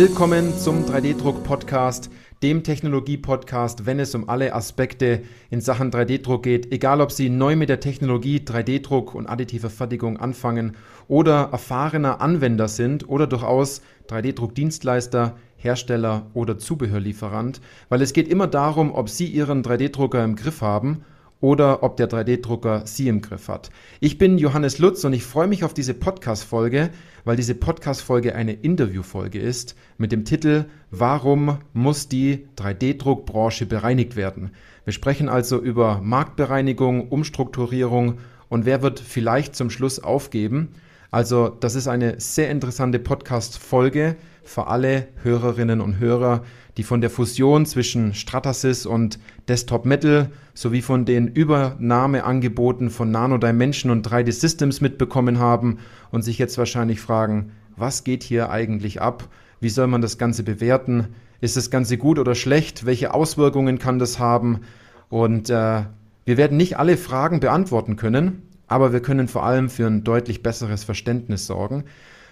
Willkommen 0.00 0.56
zum 0.56 0.84
3D-Druck-Podcast, 0.84 2.08
dem 2.44 2.62
Technologie-Podcast, 2.62 3.84
wenn 3.84 3.98
es 3.98 4.14
um 4.14 4.28
alle 4.28 4.54
Aspekte 4.54 5.22
in 5.50 5.60
Sachen 5.60 5.90
3D-Druck 5.90 6.44
geht. 6.44 6.70
Egal, 6.70 7.00
ob 7.00 7.10
Sie 7.10 7.28
neu 7.28 7.56
mit 7.56 7.68
der 7.68 7.80
Technologie 7.80 8.38
3D-Druck 8.38 9.16
und 9.16 9.26
additiver 9.26 9.70
Fertigung 9.70 10.16
anfangen 10.16 10.76
oder 11.08 11.48
erfahrener 11.50 12.20
Anwender 12.20 12.68
sind 12.68 13.08
oder 13.08 13.26
durchaus 13.26 13.82
3D-Druck-Dienstleister, 14.08 15.36
Hersteller 15.56 16.26
oder 16.32 16.58
Zubehörlieferant, 16.58 17.60
weil 17.88 18.00
es 18.00 18.12
geht 18.12 18.28
immer 18.28 18.46
darum, 18.46 18.94
ob 18.94 19.08
Sie 19.08 19.26
Ihren 19.26 19.64
3D-Drucker 19.64 20.22
im 20.22 20.36
Griff 20.36 20.60
haben 20.60 21.04
oder 21.40 21.82
ob 21.82 21.96
der 21.96 22.08
3D-Drucker 22.08 22.82
Sie 22.86 23.08
im 23.08 23.20
Griff 23.20 23.48
hat. 23.48 23.70
Ich 24.00 24.18
bin 24.18 24.38
Johannes 24.38 24.78
Lutz 24.78 25.04
und 25.04 25.12
ich 25.12 25.24
freue 25.24 25.46
mich 25.46 25.64
auf 25.64 25.74
diese 25.74 25.94
Podcast-Folge, 25.94 26.90
weil 27.24 27.36
diese 27.36 27.54
Podcast-Folge 27.54 28.34
eine 28.34 28.52
Interview-Folge 28.52 29.38
ist 29.38 29.76
mit 29.98 30.12
dem 30.12 30.24
Titel 30.24 30.64
Warum 30.90 31.58
muss 31.72 32.08
die 32.08 32.46
3D-Druckbranche 32.56 33.66
bereinigt 33.66 34.16
werden? 34.16 34.50
Wir 34.84 34.92
sprechen 34.92 35.28
also 35.28 35.60
über 35.60 36.00
Marktbereinigung, 36.02 37.08
Umstrukturierung 37.08 38.18
und 38.48 38.64
wer 38.64 38.82
wird 38.82 38.98
vielleicht 39.00 39.54
zum 39.54 39.70
Schluss 39.70 40.02
aufgeben. 40.02 40.70
Also 41.10 41.48
das 41.48 41.74
ist 41.74 41.88
eine 41.88 42.20
sehr 42.20 42.50
interessante 42.50 42.98
Podcast-Folge 42.98 44.16
für 44.42 44.66
alle 44.66 45.08
Hörerinnen 45.22 45.80
und 45.80 45.98
Hörer, 45.98 46.42
die 46.78 46.84
von 46.84 47.00
der 47.00 47.10
Fusion 47.10 47.66
zwischen 47.66 48.14
Stratasys 48.14 48.86
und 48.86 49.18
Desktop 49.48 49.84
Metal 49.84 50.30
sowie 50.54 50.80
von 50.80 51.04
den 51.04 51.26
Übernahmeangeboten 51.26 52.90
von 52.90 53.10
Nano 53.10 53.36
Dimension 53.36 53.90
und 53.90 54.08
3D 54.08 54.30
Systems 54.30 54.80
mitbekommen 54.80 55.40
haben 55.40 55.78
und 56.12 56.22
sich 56.22 56.38
jetzt 56.38 56.56
wahrscheinlich 56.56 57.00
fragen, 57.00 57.50
was 57.76 58.04
geht 58.04 58.22
hier 58.22 58.50
eigentlich 58.50 59.02
ab? 59.02 59.28
Wie 59.60 59.70
soll 59.70 59.88
man 59.88 60.02
das 60.02 60.18
Ganze 60.18 60.44
bewerten? 60.44 61.08
Ist 61.40 61.56
das 61.56 61.70
Ganze 61.70 61.98
gut 61.98 62.20
oder 62.20 62.36
schlecht? 62.36 62.86
Welche 62.86 63.12
Auswirkungen 63.12 63.80
kann 63.80 63.98
das 63.98 64.20
haben? 64.20 64.60
Und 65.08 65.50
äh, 65.50 65.82
wir 66.24 66.36
werden 66.36 66.56
nicht 66.56 66.78
alle 66.78 66.96
Fragen 66.96 67.40
beantworten 67.40 67.96
können, 67.96 68.42
aber 68.68 68.92
wir 68.92 69.00
können 69.00 69.26
vor 69.26 69.44
allem 69.44 69.68
für 69.68 69.86
ein 69.88 70.04
deutlich 70.04 70.44
besseres 70.44 70.84
Verständnis 70.84 71.46
sorgen. 71.46 71.84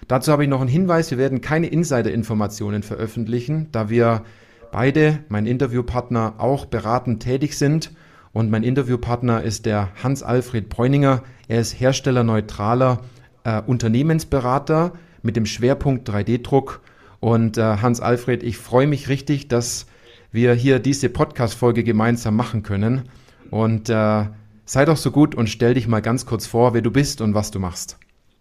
Dazu 0.07 0.31
habe 0.31 0.43
ich 0.43 0.49
noch 0.49 0.61
einen 0.61 0.69
Hinweis, 0.69 1.11
wir 1.11 1.17
werden 1.17 1.41
keine 1.41 1.67
Insider-Informationen 1.67 2.83
veröffentlichen, 2.83 3.67
da 3.71 3.89
wir 3.89 4.23
beide, 4.71 5.19
mein 5.29 5.45
Interviewpartner, 5.45 6.35
auch 6.37 6.65
beratend 6.65 7.23
tätig 7.23 7.57
sind. 7.57 7.91
Und 8.33 8.51
mein 8.51 8.63
Interviewpartner 8.63 9.41
ist 9.41 9.65
der 9.65 9.89
Hans-Alfred 10.03 10.69
Bräuninger. 10.69 11.23
Er 11.47 11.61
ist 11.61 11.79
herstellerneutraler 11.79 12.99
äh, 13.43 13.61
Unternehmensberater 13.61 14.93
mit 15.23 15.35
dem 15.35 15.45
Schwerpunkt 15.45 16.09
3D-Druck. 16.09 16.81
Und 17.19 17.57
äh, 17.57 17.61
Hans-Alfred, 17.61 18.43
ich 18.43 18.57
freue 18.57 18.87
mich 18.87 19.09
richtig, 19.09 19.47
dass 19.47 19.87
wir 20.31 20.53
hier 20.53 20.79
diese 20.79 21.09
Podcast-Folge 21.09 21.83
gemeinsam 21.83 22.35
machen 22.35 22.63
können. 22.63 23.03
Und 23.49 23.89
äh, 23.89 24.25
sei 24.65 24.85
doch 24.85 24.97
so 24.97 25.11
gut 25.11 25.33
und 25.33 25.49
stell 25.49 25.73
dich 25.73 25.87
mal 25.87 26.01
ganz 26.01 26.25
kurz 26.25 26.45
vor, 26.45 26.73
wer 26.73 26.81
du 26.81 26.91
bist 26.91 27.21
und 27.21 27.33
was 27.33 27.51
du 27.51 27.59
machst. 27.59 27.97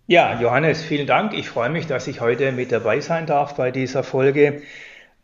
Ja, 0.09 0.41
Johannes, 0.41 0.85
vielen 0.85 1.09
Dank. 1.09 1.35
Ich 1.35 1.49
freue 1.49 1.69
mich, 1.69 1.89
dass 1.89 2.07
ich 2.07 2.21
heute 2.21 2.53
mit 2.53 2.71
dabei 2.71 3.01
sein 3.01 3.27
darf 3.27 3.57
bei 3.57 3.73
dieser 3.73 4.05
Folge. 4.05 4.63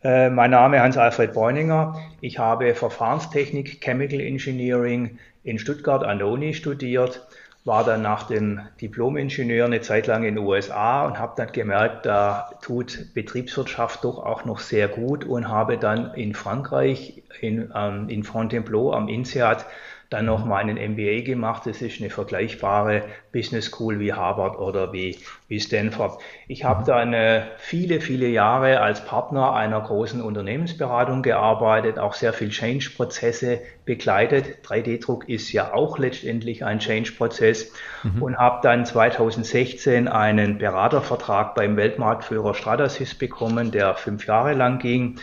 Äh, 0.03 0.29
mein 0.29 0.51
Name 0.51 0.75
ist 0.75 0.83
Hans-Alfred 0.83 1.31
Bräuninger. 1.31 1.97
Ich 2.19 2.37
habe 2.37 2.75
Verfahrenstechnik, 2.75 3.79
Chemical 3.81 4.19
Engineering 4.19 5.19
in 5.45 5.57
Stuttgart 5.57 6.03
an 6.03 6.17
der 6.17 6.27
Uni 6.27 6.53
studiert, 6.53 7.25
war 7.63 7.85
dann 7.85 8.01
nach 8.01 8.23
dem 8.23 8.59
Diplom-Ingenieur 8.81 9.67
eine 9.67 9.79
Zeit 9.79 10.07
lang 10.07 10.25
in 10.25 10.35
den 10.35 10.43
USA 10.43 11.05
und 11.05 11.17
habe 11.17 11.31
dann 11.37 11.53
gemerkt, 11.53 12.05
da 12.05 12.49
tut 12.61 13.13
Betriebswirtschaft 13.13 14.03
doch 14.03 14.17
auch 14.17 14.43
noch 14.43 14.59
sehr 14.59 14.89
gut 14.89 15.23
und 15.23 15.47
habe 15.47 15.77
dann 15.77 16.13
in 16.15 16.33
Frankreich, 16.33 17.23
in, 17.39 17.71
ähm, 17.73 18.09
in 18.09 18.25
Fontainebleau 18.25 18.91
am 18.91 19.07
INSEAD, 19.07 19.65
dann 20.13 20.25
noch 20.25 20.45
mal 20.45 20.59
einen 20.59 20.77
MBA 20.93 21.21
gemacht. 21.25 21.63
Das 21.65 21.81
ist 21.81 21.99
eine 21.99 22.09
vergleichbare 22.09 23.03
Business 23.31 23.65
School 23.65 23.99
wie 23.99 24.13
Harvard 24.13 24.59
oder 24.59 24.93
wie, 24.93 25.17
wie 25.47 25.59
Stanford. 25.59 26.19
Ich 26.47 26.63
habe 26.63 26.81
mhm. 26.81 26.85
dann 26.85 27.13
äh, 27.13 27.41
viele, 27.57 27.99
viele 27.99 28.27
Jahre 28.27 28.79
als 28.79 29.03
Partner 29.03 29.53
einer 29.53 29.81
großen 29.81 30.21
Unternehmensberatung 30.21 31.23
gearbeitet, 31.23 31.97
auch 31.97 32.13
sehr 32.13 32.31
viel 32.31 32.49
Change-Prozesse 32.49 33.61
begleitet. 33.85 34.65
3D-Druck 34.65 35.27
ist 35.27 35.51
ja 35.51 35.73
auch 35.73 35.97
letztendlich 35.97 36.63
ein 36.63 36.79
Change-Prozess 36.79 37.73
mhm. 38.03 38.21
und 38.21 38.37
habe 38.37 38.59
dann 38.61 38.85
2016 38.85 40.07
einen 40.07 40.59
Beratervertrag 40.59 41.55
beim 41.55 41.75
Weltmarktführer 41.75 42.53
Stratasys 42.53 43.15
bekommen, 43.15 43.71
der 43.71 43.95
fünf 43.95 44.27
Jahre 44.27 44.53
lang 44.53 44.77
ging. 44.77 45.19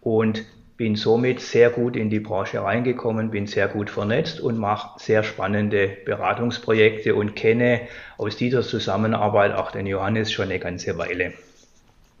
Und 0.00 0.44
bin 0.76 0.96
somit 0.96 1.40
sehr 1.40 1.70
gut 1.70 1.94
in 1.94 2.10
die 2.10 2.20
Branche 2.20 2.62
reingekommen, 2.62 3.30
bin 3.30 3.46
sehr 3.46 3.68
gut 3.68 3.90
vernetzt 3.90 4.40
und 4.40 4.58
mache 4.58 4.98
sehr 4.98 5.22
spannende 5.22 5.96
Beratungsprojekte 6.04 7.14
und 7.14 7.36
kenne 7.36 7.82
aus 8.18 8.36
dieser 8.36 8.62
Zusammenarbeit 8.62 9.54
auch 9.54 9.70
den 9.70 9.86
Johannes 9.86 10.32
schon 10.32 10.46
eine 10.46 10.58
ganze 10.58 10.98
Weile. 10.98 11.32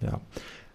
Ja. 0.00 0.20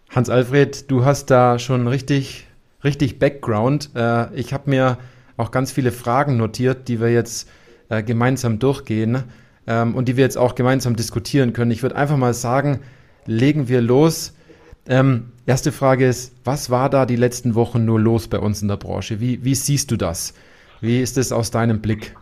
Hans-Alfred, 0.09 0.89
du 0.91 1.05
hast 1.05 1.27
da 1.27 1.59
schon 1.59 1.87
richtig, 1.87 2.47
richtig 2.83 3.19
Background. 3.19 3.91
Äh, 3.95 4.33
ich 4.33 4.53
habe 4.53 4.69
mir 4.69 4.97
auch 5.37 5.51
ganz 5.51 5.71
viele 5.71 5.91
Fragen 5.91 6.35
notiert, 6.35 6.87
die 6.87 6.99
wir 6.99 7.09
jetzt 7.09 7.49
äh, 7.89 8.03
gemeinsam 8.03 8.59
durchgehen 8.59 9.23
ähm, 9.67 9.95
und 9.95 10.09
die 10.09 10.17
wir 10.17 10.23
jetzt 10.23 10.37
auch 10.37 10.55
gemeinsam 10.55 10.95
diskutieren 10.95 11.53
können. 11.53 11.71
Ich 11.71 11.83
würde 11.83 11.95
einfach 11.95 12.17
mal 12.17 12.33
sagen, 12.33 12.81
legen 13.25 13.69
wir 13.69 13.81
los. 13.81 14.33
Ähm, 14.89 15.31
erste 15.45 15.71
Frage 15.71 16.07
ist, 16.07 16.35
was 16.43 16.71
war 16.71 16.89
da 16.89 17.05
die 17.05 17.15
letzten 17.15 17.53
Wochen 17.53 17.85
nur 17.85 17.99
los 17.99 18.27
bei 18.27 18.39
uns 18.39 18.63
in 18.63 18.67
der 18.67 18.77
Branche? 18.77 19.21
Wie, 19.21 19.45
wie 19.45 19.53
siehst 19.53 19.91
du 19.91 19.97
das? 19.97 20.33
Wie 20.81 20.99
ist 20.99 21.17
es 21.17 21.31
aus 21.31 21.51
deinem 21.51 21.79
Blick? 21.79 22.15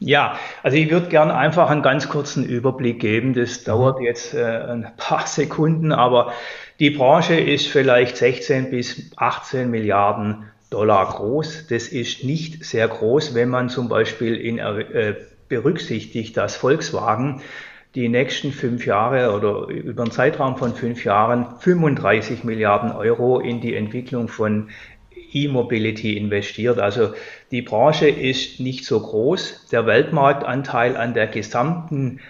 Ja, 0.00 0.38
also 0.62 0.76
ich 0.76 0.90
würde 0.90 1.08
gerne 1.08 1.34
einfach 1.34 1.68
einen 1.68 1.82
ganz 1.82 2.08
kurzen 2.08 2.46
Überblick 2.46 3.00
geben. 3.00 3.34
Das 3.34 3.62
dauert 3.64 3.98
mhm. 3.98 4.06
jetzt 4.06 4.32
äh, 4.32 4.42
ein 4.42 4.86
paar 4.96 5.26
Sekunden, 5.26 5.92
aber 5.92 6.32
die 6.80 6.90
Branche 6.90 7.34
ist 7.38 7.66
vielleicht 7.66 8.16
16 8.16 8.70
bis 8.70 9.10
18 9.16 9.70
Milliarden 9.70 10.44
Dollar 10.70 11.08
groß. 11.08 11.66
Das 11.68 11.88
ist 11.88 12.24
nicht 12.24 12.64
sehr 12.64 12.88
groß, 12.88 13.34
wenn 13.34 13.50
man 13.50 13.68
zum 13.68 13.88
Beispiel 13.88 14.34
in, 14.34 14.58
äh, 14.58 15.14
berücksichtigt, 15.48 16.36
dass 16.36 16.56
Volkswagen 16.56 17.42
die 17.98 18.08
nächsten 18.08 18.52
fünf 18.52 18.86
Jahre 18.86 19.32
oder 19.34 19.66
über 19.66 20.02
einen 20.04 20.12
Zeitraum 20.12 20.56
von 20.56 20.72
fünf 20.72 21.04
Jahren 21.04 21.46
35 21.58 22.44
Milliarden 22.44 22.92
Euro 22.92 23.40
in 23.40 23.60
die 23.60 23.74
Entwicklung 23.74 24.28
von 24.28 24.68
E-Mobility 25.32 26.16
investiert. 26.16 26.78
Also 26.78 27.14
die 27.50 27.60
Branche 27.60 28.08
ist 28.08 28.60
nicht 28.60 28.84
so 28.84 29.00
groß. 29.00 29.66
Der 29.72 29.86
Weltmarktanteil 29.86 30.96
an 30.96 31.12
der 31.12 31.26
gesamten 31.26 32.20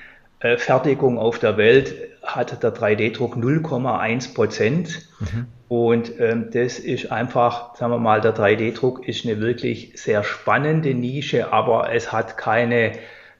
äh, 0.40 0.56
Fertigung 0.56 1.18
auf 1.18 1.38
der 1.38 1.58
Welt 1.58 1.94
hat 2.22 2.62
der 2.62 2.74
3D-Druck 2.74 3.36
0,1 3.36 4.32
Prozent. 4.32 5.06
Mhm. 5.20 5.46
Und 5.68 6.18
ähm, 6.18 6.48
das 6.50 6.78
ist 6.78 7.12
einfach, 7.12 7.76
sagen 7.76 7.92
wir 7.92 7.98
mal, 7.98 8.22
der 8.22 8.34
3D-Druck 8.34 9.06
ist 9.06 9.26
eine 9.26 9.38
wirklich 9.38 9.92
sehr 9.96 10.24
spannende 10.24 10.94
Nische, 10.94 11.52
aber 11.52 11.92
es 11.92 12.10
hat 12.10 12.38
keine, 12.38 12.92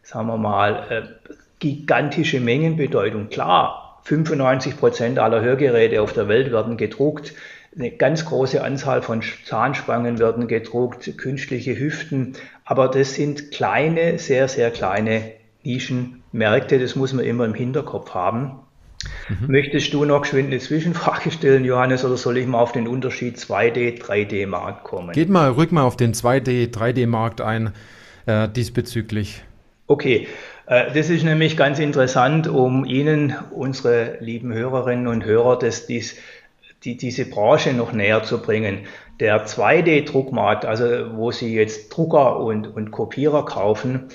sagen 0.02 0.26
wir 0.26 0.36
mal, 0.36 0.84
äh, 0.90 1.32
gigantische 1.58 2.40
Mengenbedeutung. 2.40 3.28
Klar, 3.28 4.00
95 4.04 4.76
Prozent 4.76 5.18
aller 5.18 5.42
Hörgeräte 5.42 6.00
auf 6.00 6.12
der 6.12 6.28
Welt 6.28 6.52
werden 6.52 6.76
gedruckt. 6.76 7.34
Eine 7.76 7.90
ganz 7.90 8.24
große 8.24 8.62
Anzahl 8.62 9.02
von 9.02 9.22
Zahnspangen 9.44 10.18
werden 10.18 10.48
gedruckt, 10.48 11.16
künstliche 11.18 11.78
Hüften. 11.78 12.34
Aber 12.64 12.88
das 12.88 13.14
sind 13.14 13.50
kleine, 13.50 14.18
sehr, 14.18 14.48
sehr 14.48 14.70
kleine 14.70 15.32
Nischenmärkte. 15.62 16.78
Das 16.78 16.96
muss 16.96 17.12
man 17.12 17.24
immer 17.24 17.44
im 17.44 17.54
Hinterkopf 17.54 18.14
haben. 18.14 18.60
Mhm. 19.28 19.52
Möchtest 19.52 19.92
du 19.92 20.04
noch 20.04 20.22
geschwind 20.22 20.48
eine 20.48 20.58
Zwischenfrage 20.58 21.30
stellen, 21.30 21.64
Johannes, 21.64 22.04
oder 22.04 22.16
soll 22.16 22.38
ich 22.38 22.46
mal 22.46 22.58
auf 22.58 22.72
den 22.72 22.88
Unterschied 22.88 23.36
2D, 23.36 24.00
3D-Markt 24.00 24.84
kommen? 24.84 25.12
Geht 25.12 25.28
mal, 25.28 25.50
rück 25.50 25.70
mal 25.70 25.82
auf 25.82 25.96
den 25.96 26.14
2D, 26.14 26.72
3D-Markt 26.72 27.40
ein 27.40 27.72
äh, 28.26 28.48
diesbezüglich. 28.48 29.44
Okay, 29.86 30.26
das 30.68 31.08
ist 31.08 31.24
nämlich 31.24 31.56
ganz 31.56 31.78
interessant, 31.78 32.46
um 32.46 32.84
Ihnen, 32.84 33.34
unsere 33.50 34.18
lieben 34.20 34.52
Hörerinnen 34.52 35.06
und 35.06 35.24
Hörer, 35.24 35.58
das, 35.58 35.86
dies, 35.86 36.16
die, 36.84 36.96
diese 36.96 37.24
Branche 37.24 37.72
noch 37.72 37.92
näher 37.92 38.22
zu 38.22 38.42
bringen. 38.42 38.80
Der 39.18 39.46
2D-Druckmarkt, 39.46 40.64
also 40.64 41.16
wo 41.16 41.32
Sie 41.32 41.54
jetzt 41.54 41.88
Drucker 41.88 42.38
und, 42.40 42.66
und 42.66 42.90
Kopierer 42.90 43.44
kaufen, 43.44 44.08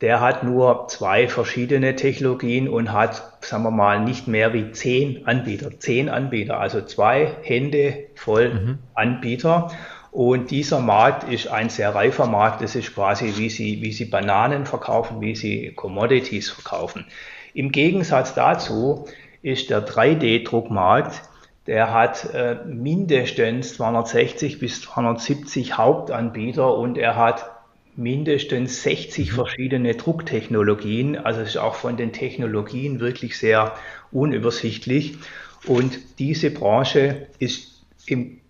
der 0.00 0.20
hat 0.20 0.44
nur 0.44 0.88
zwei 0.88 1.28
verschiedene 1.28 1.94
Technologien 1.94 2.68
und 2.68 2.92
hat, 2.92 3.22
sagen 3.42 3.64
wir 3.64 3.70
mal, 3.70 4.00
nicht 4.00 4.26
mehr 4.26 4.52
wie 4.54 4.72
zehn 4.72 5.26
Anbieter. 5.26 5.78
Zehn 5.78 6.08
Anbieter, 6.08 6.58
also 6.58 6.80
zwei 6.80 7.36
Hände 7.42 8.06
voll 8.14 8.54
mhm. 8.54 8.78
Anbieter. 8.94 9.70
Und 10.12 10.50
dieser 10.50 10.80
Markt 10.80 11.30
ist 11.30 11.46
ein 11.48 11.68
sehr 11.70 11.94
reifer 11.94 12.26
Markt. 12.26 12.62
Das 12.62 12.74
ist 12.74 12.94
quasi, 12.94 13.34
wie 13.36 13.48
sie, 13.48 13.80
wie 13.82 13.92
sie 13.92 14.06
Bananen 14.06 14.66
verkaufen, 14.66 15.20
wie 15.20 15.36
sie 15.36 15.72
Commodities 15.74 16.50
verkaufen. 16.50 17.06
Im 17.54 17.70
Gegensatz 17.70 18.34
dazu 18.34 19.06
ist 19.42 19.70
der 19.70 19.86
3D-Druckmarkt 19.86 21.22
der 21.70 21.92
hat 21.92 22.34
äh, 22.34 22.56
mindestens 22.66 23.74
260 23.74 24.58
bis 24.58 24.80
270 24.82 25.76
Hauptanbieter 25.76 26.76
und 26.76 26.98
er 26.98 27.16
hat 27.16 27.50
mindestens 27.96 28.82
60 28.82 29.30
mhm. 29.30 29.34
verschiedene 29.36 29.94
Drucktechnologien. 29.94 31.16
Also 31.16 31.42
es 31.42 31.50
ist 31.50 31.56
auch 31.58 31.74
von 31.74 31.96
den 31.96 32.12
Technologien 32.12 32.98
wirklich 32.98 33.38
sehr 33.38 33.74
unübersichtlich. 34.10 35.18
Und 35.66 36.18
diese 36.18 36.50
Branche 36.50 37.28
ist 37.38 37.84
im, 38.06 38.40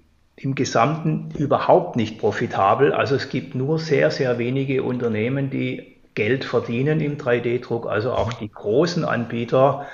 im 0.41 0.55
Gesamten 0.55 1.31
überhaupt 1.37 1.97
nicht 1.97 2.19
profitabel. 2.19 2.93
Also 2.93 3.15
es 3.15 3.29
gibt 3.29 3.55
nur 3.55 3.79
sehr, 3.79 4.11
sehr 4.11 4.39
wenige 4.39 4.83
Unternehmen, 4.83 5.51
die 5.51 5.97
Geld 6.15 6.45
verdienen 6.45 7.01
im 7.01 7.19
3D-Druck. 7.19 7.87
Also 7.87 8.13
auch 8.13 8.33
die 8.33 8.51
großen 8.51 9.05
Anbieter 9.05 9.87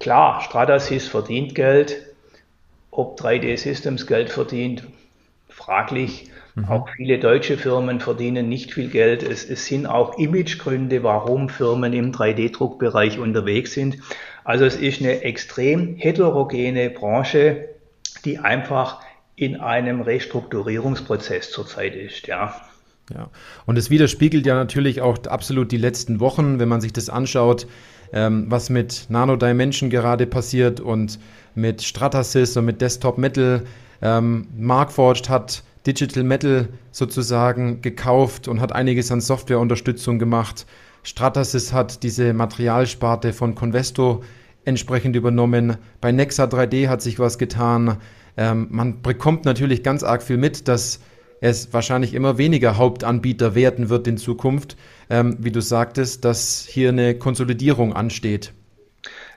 Klar, 0.00 0.40
Stratasys 0.42 1.08
verdient 1.08 1.54
Geld. 1.54 2.04
Ob 2.90 3.20
3D 3.20 3.56
Systems 3.56 4.06
Geld 4.06 4.30
verdient, 4.30 4.84
fraglich. 5.48 6.30
Mhm. 6.54 6.64
Auch 6.66 6.88
viele 6.96 7.18
deutsche 7.18 7.58
Firmen 7.58 8.00
verdienen 8.00 8.48
nicht 8.48 8.72
viel 8.72 8.88
Geld. 8.88 9.22
Es, 9.22 9.48
es 9.48 9.66
sind 9.66 9.86
auch 9.86 10.18
Imagegründe, 10.18 11.02
warum 11.02 11.48
Firmen 11.48 11.92
im 11.92 12.12
3D-Druckbereich 12.12 13.18
unterwegs 13.18 13.72
sind. 13.72 13.98
Also 14.44 14.64
es 14.64 14.76
ist 14.76 15.00
eine 15.00 15.22
extrem 15.22 15.96
heterogene 15.96 16.90
Branche, 16.90 17.68
die 18.24 18.38
einfach 18.38 19.00
in 19.38 19.56
einem 19.56 20.00
Restrukturierungsprozess 20.00 21.50
zurzeit 21.50 21.94
ist, 21.94 22.26
ja. 22.26 22.54
Ja, 23.14 23.30
und 23.64 23.78
es 23.78 23.88
widerspiegelt 23.88 24.44
ja 24.44 24.54
natürlich 24.54 25.00
auch 25.00 25.16
absolut 25.26 25.72
die 25.72 25.78
letzten 25.78 26.20
Wochen, 26.20 26.58
wenn 26.58 26.68
man 26.68 26.82
sich 26.82 26.92
das 26.92 27.08
anschaut 27.08 27.66
ähm, 28.12 28.46
was 28.48 28.70
mit 28.70 29.06
Nano 29.08 29.36
Dimension 29.36 29.90
gerade 29.90 30.26
passiert 30.26 30.80
und 30.80 31.18
mit 31.54 31.82
Stratasys 31.82 32.56
und 32.56 32.64
mit 32.64 32.80
Desktop 32.80 33.18
Metal. 33.18 33.62
Ähm, 34.00 34.46
Markforged 34.56 35.28
hat 35.28 35.62
Digital 35.86 36.22
Metal 36.22 36.68
sozusagen 36.92 37.80
gekauft 37.82 38.48
und 38.48 38.60
hat 38.60 38.72
einiges 38.72 39.10
an 39.10 39.20
Softwareunterstützung 39.20 40.18
gemacht. 40.18 40.66
Stratasys 41.02 41.72
hat 41.72 42.02
diese 42.02 42.32
Materialsparte 42.34 43.32
von 43.32 43.54
Convesto 43.54 44.22
entsprechend 44.64 45.16
übernommen. 45.16 45.78
Bei 46.00 46.12
Nexa 46.12 46.44
3D 46.44 46.88
hat 46.88 47.00
sich 47.00 47.18
was 47.18 47.38
getan. 47.38 47.96
Ähm, 48.38 48.68
man 48.70 49.02
bekommt 49.02 49.44
natürlich 49.44 49.82
ganz 49.82 50.02
arg 50.02 50.22
viel 50.22 50.38
mit, 50.38 50.68
dass 50.68 51.00
es 51.40 51.72
wahrscheinlich 51.72 52.14
immer 52.14 52.38
weniger 52.38 52.78
Hauptanbieter 52.78 53.54
werden 53.54 53.90
wird 53.90 54.08
in 54.08 54.16
Zukunft 54.16 54.76
ähm, 55.10 55.36
wie 55.38 55.50
du 55.50 55.60
sagtest, 55.60 56.24
dass 56.24 56.66
hier 56.68 56.90
eine 56.90 57.14
Konsolidierung 57.14 57.92
ansteht. 57.94 58.52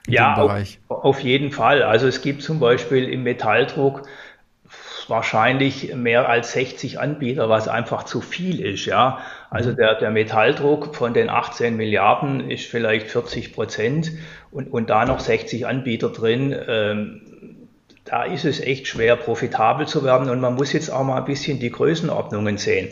Ja, 0.07 0.35
auf, 0.35 0.77
auf, 0.87 1.19
jeden 1.19 1.51
Fall. 1.51 1.83
Also 1.83 2.07
es 2.07 2.21
gibt 2.21 2.41
zum 2.41 2.59
Beispiel 2.59 3.07
im 3.07 3.23
Metalldruck 3.23 4.03
wahrscheinlich 5.07 5.93
mehr 5.95 6.27
als 6.27 6.53
60 6.53 6.99
Anbieter, 6.99 7.49
was 7.49 7.67
einfach 7.67 8.03
zu 8.03 8.19
viel 8.21 8.61
ist. 8.61 8.85
Ja, 8.85 9.19
also 9.49 9.71
mhm. 9.71 9.75
der, 9.75 9.95
der 9.95 10.09
Metalldruck 10.09 10.95
von 10.95 11.13
den 11.13 11.29
18 11.29 11.77
Milliarden 11.77 12.49
ist 12.49 12.65
vielleicht 12.65 13.09
40 13.09 13.53
Prozent 13.53 14.11
und, 14.49 14.71
und 14.73 14.89
da 14.89 15.05
noch 15.05 15.19
60 15.19 15.67
Anbieter 15.67 16.09
drin. 16.09 16.55
Ähm, 16.67 17.21
da 18.11 18.23
ist 18.23 18.43
es 18.43 18.59
echt 18.59 18.87
schwer, 18.87 19.15
profitabel 19.15 19.87
zu 19.87 20.03
werden. 20.03 20.29
Und 20.29 20.41
man 20.41 20.55
muss 20.55 20.73
jetzt 20.73 20.89
auch 20.89 21.05
mal 21.05 21.15
ein 21.15 21.23
bisschen 21.23 21.59
die 21.59 21.71
Größenordnungen 21.71 22.57
sehen. 22.57 22.89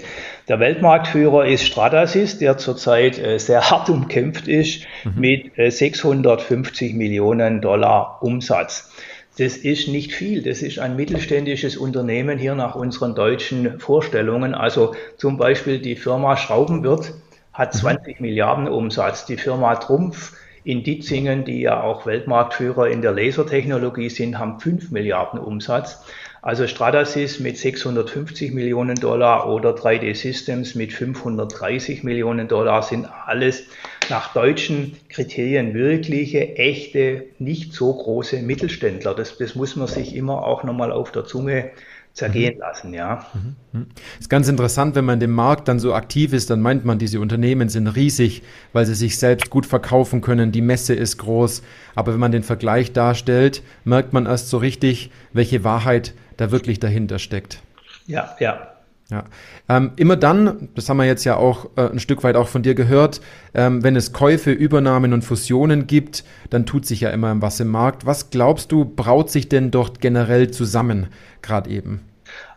Der 0.48 0.62
Weltmarktführer 0.62 1.46
ist 1.46 1.66
Stratasys, 1.66 2.38
der 2.38 2.58
zurzeit 2.58 3.20
äh, 3.20 3.38
sehr 3.38 3.62
hart 3.70 3.90
umkämpft 3.90 4.48
ist 4.48 4.86
mhm. 5.04 5.20
mit 5.20 5.58
äh, 5.58 5.72
650 5.72 6.94
Millionen 6.94 7.60
Dollar 7.60 8.20
Umsatz. 8.22 8.94
Das 9.38 9.58
ist 9.58 9.90
nicht 9.90 10.14
viel. 10.14 10.42
Das 10.42 10.62
ist 10.62 10.80
ein 10.80 10.96
mittelständisches 10.96 11.76
Unternehmen 11.76 12.38
hier 12.38 12.56
nach 12.56 12.76
unseren 12.76 13.14
deutschen 13.14 13.78
Vorstellungen. 13.78 14.54
Also 14.54 14.96
zum 15.18 15.36
Beispiel 15.36 15.80
die 15.80 15.98
Firma 15.98 16.38
Schraubenwirt 16.38 17.14
hat 17.52 17.74
20 17.74 18.22
mhm. 18.22 18.26
Milliarden 18.26 18.68
Umsatz. 18.70 19.26
Die 19.26 19.36
Firma 19.36 19.76
Trumpf 19.76 20.32
in 20.70 20.84
Ditzingen, 20.84 21.46
die 21.46 21.62
ja 21.62 21.82
auch 21.82 22.06
Weltmarktführer 22.06 22.90
in 22.90 23.02
der 23.02 23.12
Lasertechnologie 23.12 24.10
sind, 24.10 24.38
haben 24.38 24.60
5 24.60 24.92
Milliarden 24.92 25.40
Umsatz. 25.40 26.06
Also 26.44 26.68
Stratasys 26.68 27.40
mit 27.40 27.58
650 27.58 28.54
Millionen 28.54 28.94
Dollar 28.94 29.50
oder 29.52 29.72
3D 29.72 30.14
Systems 30.14 30.76
mit 30.76 30.94
530 30.94 32.04
Millionen 32.04 32.48
Dollar 32.48 32.84
sind 32.84 33.08
alles 33.26 33.64
nach 34.12 34.32
deutschen 34.32 34.96
Kriterien 35.10 35.74
wirkliche, 35.74 36.56
echte, 36.56 37.26
nicht 37.40 37.74
so 37.74 37.92
große 37.92 38.38
Mittelständler. 38.44 39.16
Das, 39.16 39.40
das 39.40 39.56
muss 39.56 39.76
man 39.76 39.88
sich 39.88 40.16
immer 40.16 40.46
auch 40.46 40.64
nochmal 40.64 40.92
auf 40.92 41.12
der 41.12 41.26
Zunge 41.26 41.72
zergehen 42.20 42.56
mhm. 42.56 42.60
lassen, 42.60 42.94
ja. 42.94 43.26
Mhm. 43.34 43.56
mhm. 43.72 43.88
Ist 44.20 44.30
ganz 44.30 44.48
interessant, 44.48 44.96
wenn 44.96 45.06
man 45.06 45.16
in 45.16 45.22
dem 45.22 45.32
Markt 45.32 45.68
dann 45.68 45.80
so 45.80 45.94
aktiv 45.94 46.34
ist, 46.34 46.50
dann 46.50 46.62
meint 46.62 46.86
man, 46.86 47.00
diese 47.00 47.20
Unternehmen 47.20 47.70
sind 47.70 47.88
riesig, 47.88 48.44
weil 48.74 48.86
sie 48.86 48.94
sich 48.94 49.18
selbst 49.18 49.50
gut 49.50 49.66
verkaufen 49.66 50.22
können, 50.22 50.52
die 50.52 50.62
Messe 50.62 50.94
ist 50.94 51.18
groß, 51.18 51.64
aber 51.96 52.14
wenn 52.14 52.20
man 52.20 52.32
den 52.32 52.44
Vergleich 52.44 52.94
darstellt, 52.94 53.64
merkt 53.84 54.14
man 54.14 54.26
erst 54.26 54.50
so 54.50 54.58
richtig, 54.58 55.12
welche 55.34 55.64
Wahrheit 55.64 56.14
da 56.38 56.52
wirklich 56.52 56.80
dahinter 56.80 57.20
steckt. 57.20 57.62
Ja, 58.06 58.36
ja. 58.40 58.70
Ja. 59.12 59.24
Ähm, 59.68 59.92
immer 59.96 60.16
dann, 60.16 60.70
das 60.76 60.88
haben 60.88 60.98
wir 60.98 61.06
jetzt 61.06 61.24
ja 61.24 61.36
auch 61.36 61.66
äh, 61.78 61.90
ein 61.90 62.00
Stück 62.00 62.24
weit 62.24 62.36
auch 62.36 62.48
von 62.48 62.62
dir 62.62 62.76
gehört, 62.76 63.22
ähm, 63.56 63.84
wenn 63.84 63.96
es 63.96 64.14
Käufe, 64.14 64.52
Übernahmen 64.52 65.14
und 65.14 65.24
Fusionen 65.24 65.88
gibt, 65.88 66.24
dann 66.52 66.68
tut 66.68 66.86
sich 66.86 67.02
ja 67.02 67.10
immer 67.10 67.42
was 67.42 67.60
im 67.60 67.70
Markt. 67.70 68.06
Was 68.06 68.30
glaubst 68.30 68.72
du, 68.72 68.86
braut 68.86 69.32
sich 69.32 69.50
denn 69.50 69.72
dort 69.72 70.00
generell 70.00 70.52
zusammen, 70.52 71.08
gerade 71.42 71.72
eben? 71.72 72.02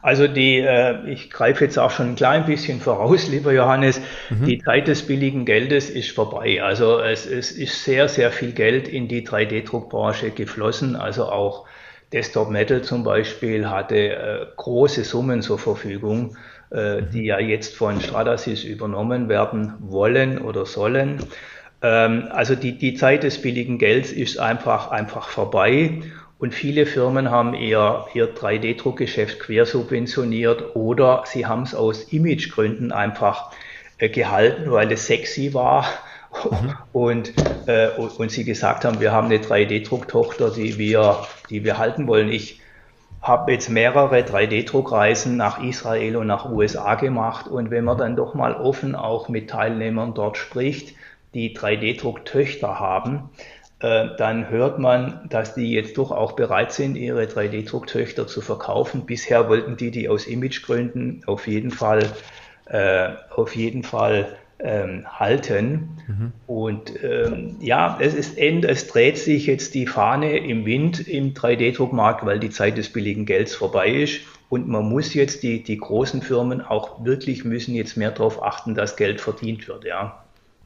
Also 0.03 0.27
die, 0.27 0.59
äh, 0.59 1.09
ich 1.09 1.31
greife 1.31 1.65
jetzt 1.65 1.79
auch 1.79 1.91
schon 1.91 2.11
ein 2.11 2.17
klein 2.17 2.45
bisschen 2.45 2.81
voraus, 2.81 3.29
lieber 3.31 3.53
Johannes, 3.53 4.01
mhm. 4.31 4.47
die 4.47 4.59
Zeit 4.59 4.89
des 4.89 5.07
billigen 5.07 5.45
Geldes 5.45 5.91
ist 5.91 6.11
vorbei. 6.11 6.63
Also 6.63 6.99
es, 6.99 7.27
es 7.27 7.53
ist 7.53 7.85
sehr, 7.85 8.09
sehr 8.09 8.31
viel 8.33 8.53
Geld 8.53 8.89
in 8.89 9.09
die 9.09 9.27
3D-Druckbranche 9.27 10.31
geflossen, 10.31 10.97
also 10.97 11.27
auch 11.27 11.67
Desktop 12.13 12.51
Metal 12.51 12.83
zum 12.83 13.05
Beispiel 13.05 13.71
hatte 13.71 13.97
äh, 13.97 14.47
große 14.57 15.05
Summen 15.05 15.41
zur 15.41 15.59
Verfügung, 15.59 16.37
äh, 16.71 17.01
mhm. 17.01 17.11
die 17.11 17.25
ja 17.25 17.39
jetzt 17.39 17.75
von 17.77 18.01
Stratasys 18.01 18.65
übernommen 18.65 19.29
werden 19.29 19.75
wollen 19.81 20.39
oder 20.39 20.67
sollen. 20.67 21.21
Ähm, 21.83 22.29
also 22.31 22.55
die, 22.55 22.77
die 22.77 22.95
Zeit 22.95 23.23
des 23.23 23.41
billigen 23.41 23.79
Gelds 23.79 24.13
ist 24.13 24.39
einfach, 24.39 24.91
einfach 24.91 25.29
vorbei. 25.29 26.03
Und 26.43 26.55
viele 26.55 26.87
Firmen 26.87 27.31
haben 27.31 27.55
eher 27.55 28.07
ihr 28.15 28.35
3D-Druckgeschäft 28.35 29.39
quersubventioniert 29.39 30.75
oder 30.75 31.23
sie 31.25 31.47
haben 31.47 31.63
es 31.63 31.73
aus 31.73 32.13
Imagegründen 32.13 32.91
einfach 32.91 33.53
äh, 33.99 34.09
gehalten, 34.09 34.69
weil 34.73 34.91
es 34.91 35.07
sexy 35.07 35.55
war 35.55 35.87
mhm. 36.51 36.75
und, 36.93 37.33
äh, 37.69 37.91
und 37.91 38.33
sie 38.33 38.43
gesagt 38.43 38.85
haben, 38.85 38.99
wir 38.99 39.13
haben 39.13 39.27
eine 39.27 39.39
3D-Drucktochter, 39.39 40.51
die 40.51 40.79
wir, 40.79 41.29
die 41.49 41.63
wir 41.63 41.79
halten 41.79 42.09
wollen. 42.09 42.29
Ich 42.29 42.61
habe 43.21 43.53
jetzt 43.53 43.71
mehrere 43.71 44.23
3D-Druckreisen 44.23 45.37
nach 45.37 45.63
Israel 45.63 46.17
und 46.17 46.27
nach 46.27 46.51
USA 46.51 46.97
gemacht 46.97 47.47
und 47.47 47.71
wenn 47.71 47.85
man 47.85 47.99
dann 47.99 48.17
doch 48.17 48.35
mal 48.35 48.57
offen 48.57 48.97
auch 48.97 49.29
mit 49.29 49.49
Teilnehmern 49.49 50.13
dort 50.13 50.37
spricht, 50.37 50.97
die 51.35 51.57
3D-Drucktöchter 51.57 52.81
haben, 52.81 53.31
dann 53.83 54.49
hört 54.49 54.79
man, 54.79 55.21
dass 55.29 55.55
die 55.55 55.73
jetzt 55.73 55.99
doch 55.99 56.13
auch 56.13 56.33
bereit 56.33 56.73
sind, 56.73 56.97
ihre 56.97 57.25
3D-Drucktöchter 57.25 58.27
zu 58.29 58.41
verkaufen. 58.41 59.07
Bisher 59.07 59.49
wollten 59.49 59.77
die 59.77 59.91
die 59.91 60.09
aus 60.09 60.27
Imagegründen 60.27 61.23
auf 61.27 61.49
jeden 61.49 61.73
Fall, 61.73 62.05
äh, 62.67 63.09
auf 63.35 63.57
jeden 63.57 63.83
Fall 63.83 64.37
ähm, 64.61 65.05
halten. 65.07 65.99
Mhm. 66.07 66.33
Und 66.47 66.93
ähm, 67.03 67.57
ja, 67.61 67.99
es 68.01 68.15
ist 68.15 68.39
end, 68.39 68.65
es 68.65 68.87
dreht 68.87 69.19
sich 69.19 69.47
jetzt 69.47 69.75
die 69.75 69.87
Fahne 69.87 70.39
im 70.39 70.65
Wind 70.65 71.09
im 71.09 71.35
3D-Druckmarkt, 71.35 72.25
weil 72.25 72.39
die 72.39 72.51
Zeit 72.51 72.79
des 72.79 72.93
billigen 72.93 73.27
Gelds 73.27 73.55
vorbei 73.55 73.89
ist. 73.89 74.21
Und 74.49 74.69
man 74.69 74.89
muss 74.89 75.15
jetzt, 75.15 75.43
die, 75.43 75.63
die 75.63 75.79
großen 75.79 76.23
Firmen 76.23 76.61
auch 76.61 77.05
wirklich 77.05 77.45
müssen 77.45 77.75
jetzt 77.75 77.97
mehr 77.97 78.11
darauf 78.11 78.43
achten, 78.43 78.75
dass 78.75 78.97
Geld 78.97 79.21
verdient 79.21 79.67
wird, 79.67 79.85
ja. 79.85 80.23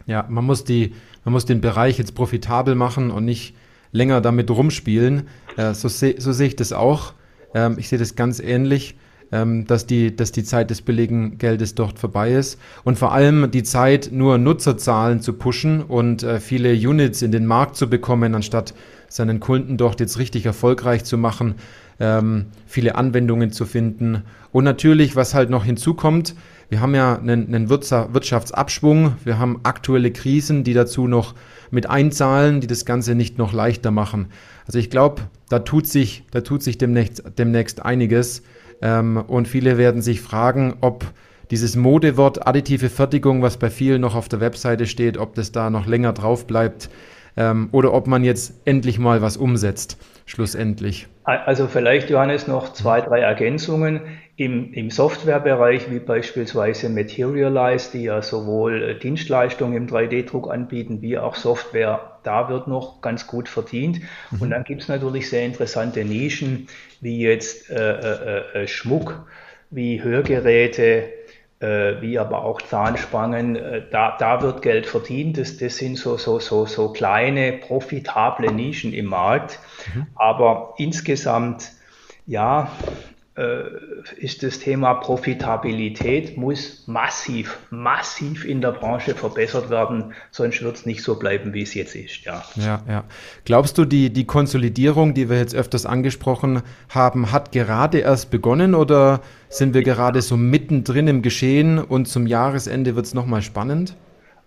Ja, 0.06 0.24
man 0.28 0.44
muss, 0.44 0.64
die, 0.64 0.94
man 1.26 1.32
muss 1.32 1.44
den 1.44 1.60
Bereich 1.60 1.98
jetzt 1.98 2.14
profitabel 2.14 2.76
machen 2.76 3.10
und 3.10 3.24
nicht 3.24 3.56
länger 3.90 4.20
damit 4.20 4.48
rumspielen. 4.48 5.26
Äh, 5.56 5.74
so, 5.74 5.88
se 5.88 6.14
so 6.18 6.30
sehe 6.30 6.46
ich 6.46 6.54
das 6.54 6.72
auch. 6.72 7.14
Ähm, 7.52 7.76
ich 7.80 7.88
sehe 7.88 7.98
das 7.98 8.14
ganz 8.14 8.38
ähnlich, 8.38 8.94
ähm, 9.32 9.66
dass, 9.66 9.86
die, 9.86 10.14
dass 10.14 10.32
die 10.32 10.44
Zeit 10.44 10.70
des 10.70 10.82
billigen 10.82 11.38
Geldes 11.38 11.74
dort 11.74 11.98
vorbei 11.98 12.32
ist. 12.32 12.58
Und 12.84 12.98
vor 12.98 13.12
allem 13.12 13.50
die 13.50 13.62
Zeit, 13.62 14.10
nur 14.12 14.38
Nutzerzahlen 14.38 15.20
zu 15.20 15.32
pushen 15.32 15.82
und 15.82 16.22
äh, 16.22 16.40
viele 16.40 16.72
Units 16.72 17.22
in 17.22 17.32
den 17.32 17.46
Markt 17.46 17.76
zu 17.76 17.88
bekommen, 17.88 18.34
anstatt 18.34 18.74
seinen 19.08 19.40
Kunden 19.40 19.76
dort 19.76 20.00
jetzt 20.00 20.18
richtig 20.18 20.46
erfolgreich 20.46 21.04
zu 21.04 21.16
machen, 21.18 21.54
ähm, 22.00 22.46
viele 22.66 22.96
Anwendungen 22.96 23.52
zu 23.52 23.64
finden. 23.64 24.22
Und 24.52 24.64
natürlich, 24.64 25.16
was 25.16 25.34
halt 25.34 25.50
noch 25.50 25.64
hinzukommt, 25.64 26.34
wir 26.68 26.80
haben 26.80 26.94
ja 26.94 27.16
einen, 27.16 27.54
einen 27.54 27.68
Wirtschaftsabschwung, 27.68 29.16
wir 29.24 29.38
haben 29.38 29.60
aktuelle 29.62 30.10
Krisen, 30.10 30.64
die 30.64 30.74
dazu 30.74 31.06
noch 31.06 31.34
mit 31.70 31.88
einzahlen, 31.88 32.60
die 32.60 32.66
das 32.66 32.84
Ganze 32.84 33.14
nicht 33.14 33.38
noch 33.38 33.52
leichter 33.52 33.90
machen. 33.90 34.26
Also 34.66 34.78
ich 34.78 34.90
glaube, 34.90 35.22
da 35.48 35.60
tut 35.60 35.86
sich, 35.86 36.24
da 36.32 36.40
tut 36.40 36.62
sich 36.62 36.76
demnächst, 36.78 37.22
demnächst 37.38 37.84
einiges. 37.84 38.42
Ähm, 38.82 39.22
und 39.26 39.48
viele 39.48 39.78
werden 39.78 40.02
sich 40.02 40.20
fragen, 40.20 40.76
ob 40.80 41.04
dieses 41.50 41.76
Modewort 41.76 42.46
additive 42.46 42.88
Fertigung, 42.88 43.42
was 43.42 43.56
bei 43.56 43.70
vielen 43.70 44.00
noch 44.00 44.14
auf 44.14 44.28
der 44.28 44.40
Webseite 44.40 44.86
steht, 44.86 45.16
ob 45.16 45.34
das 45.34 45.52
da 45.52 45.70
noch 45.70 45.86
länger 45.86 46.12
drauf 46.12 46.46
bleibt 46.46 46.90
ähm, 47.36 47.68
oder 47.72 47.92
ob 47.92 48.06
man 48.06 48.24
jetzt 48.24 48.54
endlich 48.64 48.98
mal 48.98 49.22
was 49.22 49.36
umsetzt, 49.36 49.98
schlussendlich. 50.26 51.06
Also 51.24 51.66
vielleicht, 51.66 52.10
Johannes, 52.10 52.46
noch 52.46 52.72
zwei, 52.72 53.00
drei 53.00 53.20
Ergänzungen. 53.20 54.00
Im, 54.38 54.74
im 54.74 54.90
Softwarebereich, 54.90 55.90
wie 55.90 55.98
beispielsweise 55.98 56.90
Materialize, 56.90 57.90
die 57.92 58.02
ja 58.02 58.20
sowohl 58.20 58.82
äh, 58.82 58.98
Dienstleistungen 58.98 59.74
im 59.74 59.86
3D-Druck 59.86 60.50
anbieten, 60.50 61.00
wie 61.00 61.16
auch 61.16 61.34
Software, 61.34 62.18
da 62.22 62.50
wird 62.50 62.68
noch 62.68 63.00
ganz 63.00 63.26
gut 63.26 63.48
verdient. 63.48 64.00
Mhm. 64.30 64.42
Und 64.42 64.50
dann 64.50 64.64
gibt 64.64 64.82
es 64.82 64.88
natürlich 64.88 65.30
sehr 65.30 65.46
interessante 65.46 66.04
Nischen, 66.04 66.68
wie 67.00 67.20
jetzt 67.20 67.70
äh, 67.70 67.92
äh, 67.92 68.62
äh 68.62 68.68
Schmuck, 68.68 69.26
wie 69.70 70.02
Hörgeräte, 70.02 71.08
äh, 71.60 72.00
wie 72.02 72.18
aber 72.18 72.44
auch 72.44 72.60
Zahnspangen, 72.60 73.56
äh, 73.56 73.82
da, 73.90 74.16
da 74.18 74.42
wird 74.42 74.60
Geld 74.60 74.86
verdient. 74.86 75.38
Das, 75.38 75.56
das 75.56 75.78
sind 75.78 75.96
so, 75.96 76.18
so, 76.18 76.38
so, 76.38 76.66
so 76.66 76.92
kleine, 76.92 77.54
profitable 77.54 78.52
Nischen 78.52 78.92
im 78.92 79.06
Markt. 79.06 79.58
Mhm. 79.94 80.06
Aber 80.14 80.74
insgesamt, 80.76 81.72
ja, 82.26 82.64
äh, 82.64 83.15
ist 84.16 84.42
das 84.42 84.60
Thema 84.60 84.94
Profitabilität 84.94 86.38
muss 86.38 86.84
massiv, 86.86 87.58
massiv 87.68 88.46
in 88.46 88.62
der 88.62 88.72
Branche 88.72 89.14
verbessert 89.14 89.68
werden, 89.68 90.14
sonst 90.30 90.62
wird 90.62 90.76
es 90.76 90.86
nicht 90.86 91.02
so 91.02 91.16
bleiben, 91.16 91.52
wie 91.52 91.60
es 91.60 91.74
jetzt 91.74 91.94
ist. 91.94 92.24
Ja, 92.24 92.42
ja. 92.56 92.82
ja. 92.88 93.04
Glaubst 93.44 93.76
du, 93.76 93.84
die, 93.84 94.10
die 94.10 94.24
Konsolidierung, 94.24 95.12
die 95.12 95.28
wir 95.28 95.36
jetzt 95.36 95.54
öfters 95.54 95.84
angesprochen 95.84 96.62
haben, 96.88 97.30
hat 97.30 97.52
gerade 97.52 97.98
erst 97.98 98.30
begonnen 98.30 98.74
oder 98.74 99.20
sind 99.50 99.74
wir 99.74 99.82
gerade 99.82 100.22
so 100.22 100.38
mittendrin 100.38 101.06
im 101.06 101.20
Geschehen 101.20 101.78
und 101.78 102.08
zum 102.08 102.26
Jahresende 102.26 102.96
wird 102.96 103.04
es 103.04 103.12
nochmal 103.12 103.42
spannend? 103.42 103.96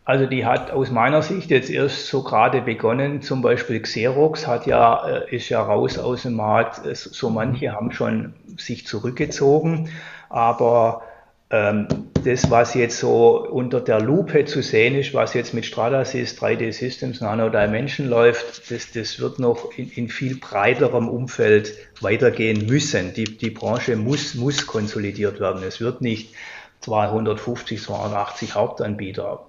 Also 0.05 0.25
die 0.25 0.45
hat 0.45 0.71
aus 0.71 0.89
meiner 0.89 1.21
Sicht 1.21 1.51
jetzt 1.51 1.69
erst 1.69 2.07
so 2.07 2.23
gerade 2.23 2.61
begonnen. 2.61 3.21
Zum 3.21 3.41
Beispiel 3.41 3.79
Xerox 3.79 4.47
hat 4.47 4.65
ja, 4.65 5.07
äh, 5.07 5.35
ist 5.35 5.49
ja 5.49 5.61
raus 5.61 5.99
aus 5.99 6.23
dem 6.23 6.33
Markt. 6.33 6.81
So 6.95 7.29
manche 7.29 7.73
haben 7.73 7.91
schon 7.91 8.33
sich 8.57 8.87
zurückgezogen. 8.87 9.89
Aber 10.29 11.03
ähm, 11.51 11.87
das, 12.23 12.51
was 12.51 12.75
jetzt 12.75 12.99
so 12.99 13.47
unter 13.47 13.81
der 13.81 14.01
Lupe 14.01 14.45
zu 14.45 14.61
sehen 14.61 14.95
ist, 14.95 15.13
was 15.13 15.33
jetzt 15.33 15.53
mit 15.53 15.65
Stratasys, 15.65 16.39
3D 16.39 16.71
Systems, 16.71 17.21
Nano 17.21 17.49
Dimension 17.49 18.07
läuft, 18.07 18.69
das, 18.69 18.91
das 18.91 19.19
wird 19.19 19.39
noch 19.39 19.71
in, 19.75 19.89
in 19.91 20.09
viel 20.09 20.37
breiterem 20.37 21.09
Umfeld 21.09 21.73
weitergehen 22.01 22.67
müssen. 22.67 23.13
Die, 23.13 23.37
die 23.37 23.49
Branche 23.49 23.95
muss, 23.95 24.35
muss 24.35 24.67
konsolidiert 24.67 25.39
werden. 25.39 25.63
Es 25.63 25.81
wird 25.81 26.01
nicht 26.01 26.35
250, 26.81 27.81
280 27.81 28.55
Hauptanbieter 28.55 29.48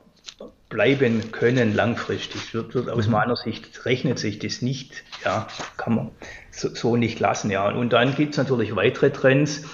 bleiben 0.70 1.32
können 1.32 1.74
langfristig. 1.74 2.54
Wird, 2.54 2.74
wird 2.74 2.88
aus 2.88 3.06
mhm. 3.06 3.12
meiner 3.12 3.36
Sicht 3.36 3.84
rechnet 3.84 4.18
sich 4.18 4.38
das 4.38 4.62
nicht, 4.62 5.04
ja, 5.24 5.46
kann 5.76 5.94
man 5.94 6.10
so, 6.50 6.74
so 6.74 6.96
nicht 6.96 7.20
lassen, 7.20 7.50
ja. 7.50 7.68
Und 7.68 7.92
dann 7.92 8.14
gibt 8.14 8.32
es 8.32 8.38
natürlich 8.38 8.74
weitere 8.74 9.10
Trends, 9.10 9.64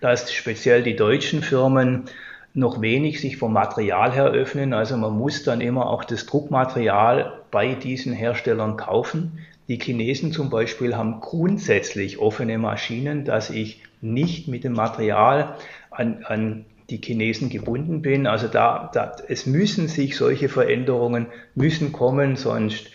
dass 0.00 0.32
speziell 0.32 0.82
die 0.82 0.96
deutschen 0.96 1.42
Firmen 1.42 2.06
noch 2.54 2.80
wenig 2.80 3.20
sich 3.20 3.36
vom 3.36 3.52
Material 3.52 4.12
her 4.12 4.26
öffnen. 4.26 4.72
Also 4.72 4.96
man 4.96 5.12
muss 5.12 5.44
dann 5.44 5.60
immer 5.60 5.90
auch 5.90 6.04
das 6.04 6.24
Druckmaterial 6.24 7.40
bei 7.50 7.74
diesen 7.74 8.14
Herstellern 8.14 8.78
kaufen. 8.78 9.38
Die 9.68 9.78
Chinesen 9.78 10.32
zum 10.32 10.48
Beispiel 10.48 10.96
haben 10.96 11.20
grundsätzlich 11.20 12.18
offene 12.18 12.56
Maschinen, 12.56 13.24
dass 13.24 13.50
ich 13.50 13.82
nicht 14.00 14.48
mit 14.48 14.64
dem 14.64 14.72
Material 14.72 15.56
an, 15.90 16.24
an 16.24 16.64
die 16.90 17.00
Chinesen 17.02 17.50
gebunden 17.50 18.02
bin. 18.02 18.26
Also 18.26 18.48
da, 18.48 18.90
da, 18.92 19.16
es 19.28 19.46
müssen 19.46 19.88
sich 19.88 20.16
solche 20.16 20.48
Veränderungen 20.48 21.26
müssen 21.54 21.92
kommen, 21.92 22.36
sonst 22.36 22.90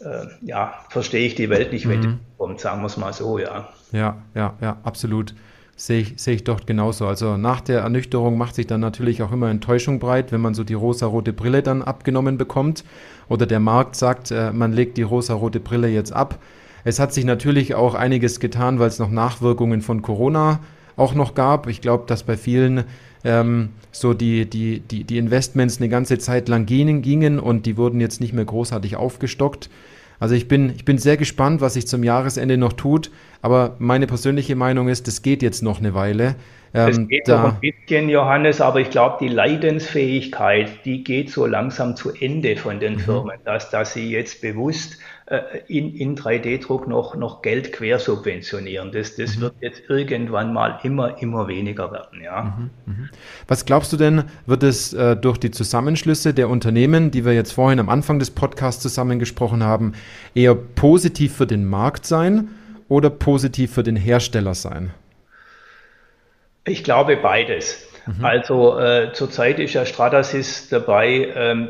äh, 0.00 0.26
ja, 0.42 0.74
verstehe 0.90 1.26
ich 1.26 1.34
die 1.34 1.50
Welt 1.50 1.72
nicht, 1.72 1.88
wenn 1.88 2.00
mhm. 2.00 2.18
kommt, 2.38 2.60
sagen 2.60 2.82
wir 2.82 2.86
es 2.86 2.96
mal 2.96 3.12
so, 3.12 3.38
ja. 3.38 3.68
Ja, 3.92 4.16
ja, 4.34 4.54
ja, 4.60 4.76
absolut. 4.82 5.34
Sehe 5.78 6.00
ich, 6.00 6.14
sehe 6.16 6.34
ich 6.34 6.44
dort 6.44 6.66
genauso. 6.66 7.06
Also 7.06 7.36
nach 7.36 7.60
der 7.60 7.80
Ernüchterung 7.80 8.38
macht 8.38 8.54
sich 8.54 8.66
dann 8.66 8.80
natürlich 8.80 9.22
auch 9.22 9.30
immer 9.30 9.50
Enttäuschung 9.50 9.98
breit, 9.98 10.32
wenn 10.32 10.40
man 10.40 10.54
so 10.54 10.64
die 10.64 10.74
rosa-rote 10.74 11.34
Brille 11.34 11.62
dann 11.62 11.82
abgenommen 11.82 12.38
bekommt 12.38 12.82
oder 13.28 13.44
der 13.44 13.60
Markt 13.60 13.94
sagt, 13.94 14.30
äh, 14.30 14.52
man 14.52 14.72
legt 14.72 14.96
die 14.96 15.02
rosa-rote 15.02 15.60
Brille 15.60 15.88
jetzt 15.88 16.12
ab. 16.12 16.38
Es 16.84 16.98
hat 16.98 17.12
sich 17.12 17.24
natürlich 17.24 17.74
auch 17.74 17.94
einiges 17.94 18.40
getan, 18.40 18.78
weil 18.78 18.88
es 18.88 18.98
noch 18.98 19.10
Nachwirkungen 19.10 19.82
von 19.82 20.02
Corona 20.02 20.60
auch 20.96 21.14
noch 21.14 21.34
gab. 21.34 21.66
Ich 21.68 21.80
glaube, 21.80 22.04
dass 22.06 22.22
bei 22.22 22.36
vielen 22.36 22.84
ähm, 23.24 23.70
so 23.90 24.14
die, 24.14 24.48
die, 24.48 24.80
die, 24.80 25.04
die 25.04 25.18
Investments 25.18 25.78
eine 25.78 25.88
ganze 25.88 26.18
Zeit 26.18 26.48
lang 26.48 26.66
gingen, 26.66 27.02
gingen 27.02 27.38
und 27.38 27.66
die 27.66 27.76
wurden 27.76 28.00
jetzt 28.00 28.20
nicht 28.20 28.32
mehr 28.32 28.44
großartig 28.44 28.96
aufgestockt. 28.96 29.68
Also 30.18 30.34
ich 30.34 30.48
bin, 30.48 30.72
ich 30.74 30.84
bin 30.84 30.96
sehr 30.96 31.16
gespannt, 31.16 31.60
was 31.60 31.74
sich 31.74 31.86
zum 31.86 32.02
Jahresende 32.02 32.56
noch 32.56 32.72
tut, 32.72 33.10
aber 33.42 33.76
meine 33.78 34.06
persönliche 34.06 34.56
Meinung 34.56 34.88
ist, 34.88 35.06
das 35.06 35.22
geht 35.22 35.42
jetzt 35.42 35.62
noch 35.62 35.78
eine 35.78 35.92
Weile. 35.92 36.36
Ähm, 36.72 37.08
geht 37.08 37.28
da, 37.28 37.42
noch 37.42 37.54
ein 37.54 37.60
bisschen, 37.60 38.08
Johannes, 38.08 38.60
aber 38.60 38.80
ich 38.80 38.90
glaube, 38.90 39.16
die 39.20 39.28
Leidensfähigkeit, 39.28 40.84
die 40.84 41.04
geht 41.04 41.30
so 41.30 41.46
langsam 41.46 41.96
zu 41.96 42.12
Ende 42.12 42.56
von 42.56 42.80
den 42.80 42.94
mhm. 42.94 43.00
Firmen, 43.00 43.36
dass, 43.44 43.70
dass 43.70 43.92
sie 43.92 44.10
jetzt 44.10 44.40
bewusst 44.40 44.98
in, 45.66 45.94
in 45.96 46.16
3D-Druck 46.16 46.86
noch, 46.86 47.16
noch 47.16 47.42
Geld 47.42 47.72
quersubventionieren. 47.72 48.92
Das, 48.92 49.16
das 49.16 49.36
mhm. 49.36 49.40
wird 49.40 49.54
jetzt 49.60 49.82
irgendwann 49.88 50.52
mal 50.52 50.78
immer, 50.84 51.20
immer 51.20 51.48
weniger 51.48 51.90
werden. 51.90 52.20
Ja. 52.22 52.54
Mhm. 52.56 52.70
mhm. 52.86 53.08
Was 53.48 53.64
glaubst 53.64 53.92
du 53.92 53.96
denn, 53.96 54.24
wird 54.46 54.62
es 54.62 54.92
äh, 54.92 55.16
durch 55.16 55.38
die 55.38 55.50
Zusammenschlüsse 55.50 56.32
der 56.32 56.48
Unternehmen, 56.48 57.10
die 57.10 57.24
wir 57.24 57.34
jetzt 57.34 57.52
vorhin 57.52 57.80
am 57.80 57.88
Anfang 57.88 58.20
des 58.20 58.30
Podcasts 58.30 58.80
zusammengesprochen 58.82 59.64
haben, 59.64 59.94
eher 60.34 60.54
positiv 60.54 61.34
für 61.34 61.46
den 61.46 61.64
Markt 61.64 62.06
sein 62.06 62.48
oder 62.88 63.10
positiv 63.10 63.72
für 63.72 63.82
den 63.82 63.96
Hersteller 63.96 64.54
sein? 64.54 64.92
Ich 66.64 66.84
glaube 66.84 67.16
beides. 67.16 67.88
Mhm. 68.06 68.24
Also 68.24 68.78
äh, 68.78 69.12
zurzeit 69.12 69.58
ist 69.58 69.74
ja 69.74 69.84
Stratasys 69.84 70.68
dabei, 70.68 71.32
ähm, 71.34 71.68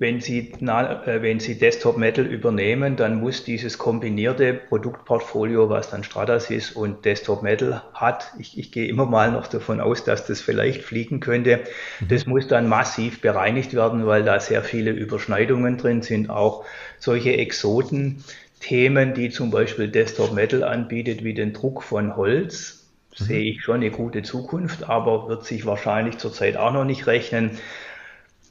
wenn 0.00 0.22
Sie, 0.22 0.50
na, 0.60 1.06
äh, 1.06 1.20
wenn 1.20 1.40
Sie 1.40 1.58
Desktop 1.58 1.98
Metal 1.98 2.24
übernehmen, 2.24 2.96
dann 2.96 3.20
muss 3.20 3.44
dieses 3.44 3.76
kombinierte 3.76 4.54
Produktportfolio, 4.54 5.68
was 5.68 5.90
dann 5.90 6.04
Stratasys 6.04 6.72
und 6.72 7.04
Desktop 7.04 7.42
Metal 7.42 7.82
hat, 7.92 8.32
ich, 8.38 8.58
ich 8.58 8.72
gehe 8.72 8.88
immer 8.88 9.04
mal 9.04 9.30
noch 9.30 9.46
davon 9.46 9.78
aus, 9.78 10.02
dass 10.02 10.26
das 10.26 10.40
vielleicht 10.40 10.82
fliegen 10.82 11.20
könnte, 11.20 11.60
mhm. 12.00 12.08
das 12.08 12.24
muss 12.26 12.48
dann 12.48 12.66
massiv 12.66 13.20
bereinigt 13.20 13.74
werden, 13.74 14.06
weil 14.06 14.24
da 14.24 14.40
sehr 14.40 14.62
viele 14.62 14.90
Überschneidungen 14.90 15.76
drin 15.76 16.00
sind, 16.00 16.30
auch 16.30 16.64
solche 16.98 17.36
Exoten. 17.36 18.24
Themen, 18.60 19.14
die 19.14 19.30
zum 19.30 19.50
Beispiel 19.50 19.88
Desktop 19.88 20.32
Metal 20.32 20.64
anbietet, 20.64 21.24
wie 21.24 21.34
den 21.34 21.52
Druck 21.52 21.82
von 21.82 22.16
Holz, 22.16 22.86
mhm. 23.18 23.24
sehe 23.24 23.50
ich 23.50 23.62
schon 23.62 23.76
eine 23.76 23.90
gute 23.90 24.22
Zukunft, 24.22 24.88
aber 24.88 25.28
wird 25.28 25.44
sich 25.44 25.66
wahrscheinlich 25.66 26.16
zurzeit 26.16 26.56
auch 26.56 26.72
noch 26.72 26.84
nicht 26.84 27.06
rechnen. 27.06 27.58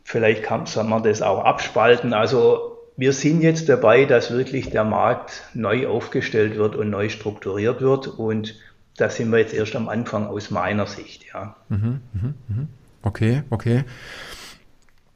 Vielleicht 0.10 0.42
kann 0.42 0.66
man 0.86 1.04
das 1.04 1.22
auch 1.22 1.46
abspalten. 1.46 2.14
Also 2.14 2.80
wir 2.98 3.14
sind 3.14 3.42
jetzt 3.42 3.70
dabei, 3.70 4.06
dass 4.06 4.32
wirklich 4.32 4.72
der 4.72 4.84
Markt 4.84 5.44
neu 5.54 5.88
aufgestellt 5.88 6.56
wird 6.56 6.76
und 6.76 6.90
neu 6.90 7.10
strukturiert 7.10 7.80
wird. 7.80 8.08
Und 8.08 8.56
da 8.98 9.12
sind 9.12 9.32
wir 9.32 9.38
jetzt 9.38 9.54
erst 9.54 9.76
am 9.76 9.88
Anfang 9.88 10.26
aus 10.26 10.50
meiner 10.50 10.88
Sicht, 10.88 11.26
ja. 11.32 11.56
Mhm, 11.70 12.02
mh, 12.14 12.34
mh. 12.48 12.68
Okay, 13.04 13.44
okay. 13.52 13.84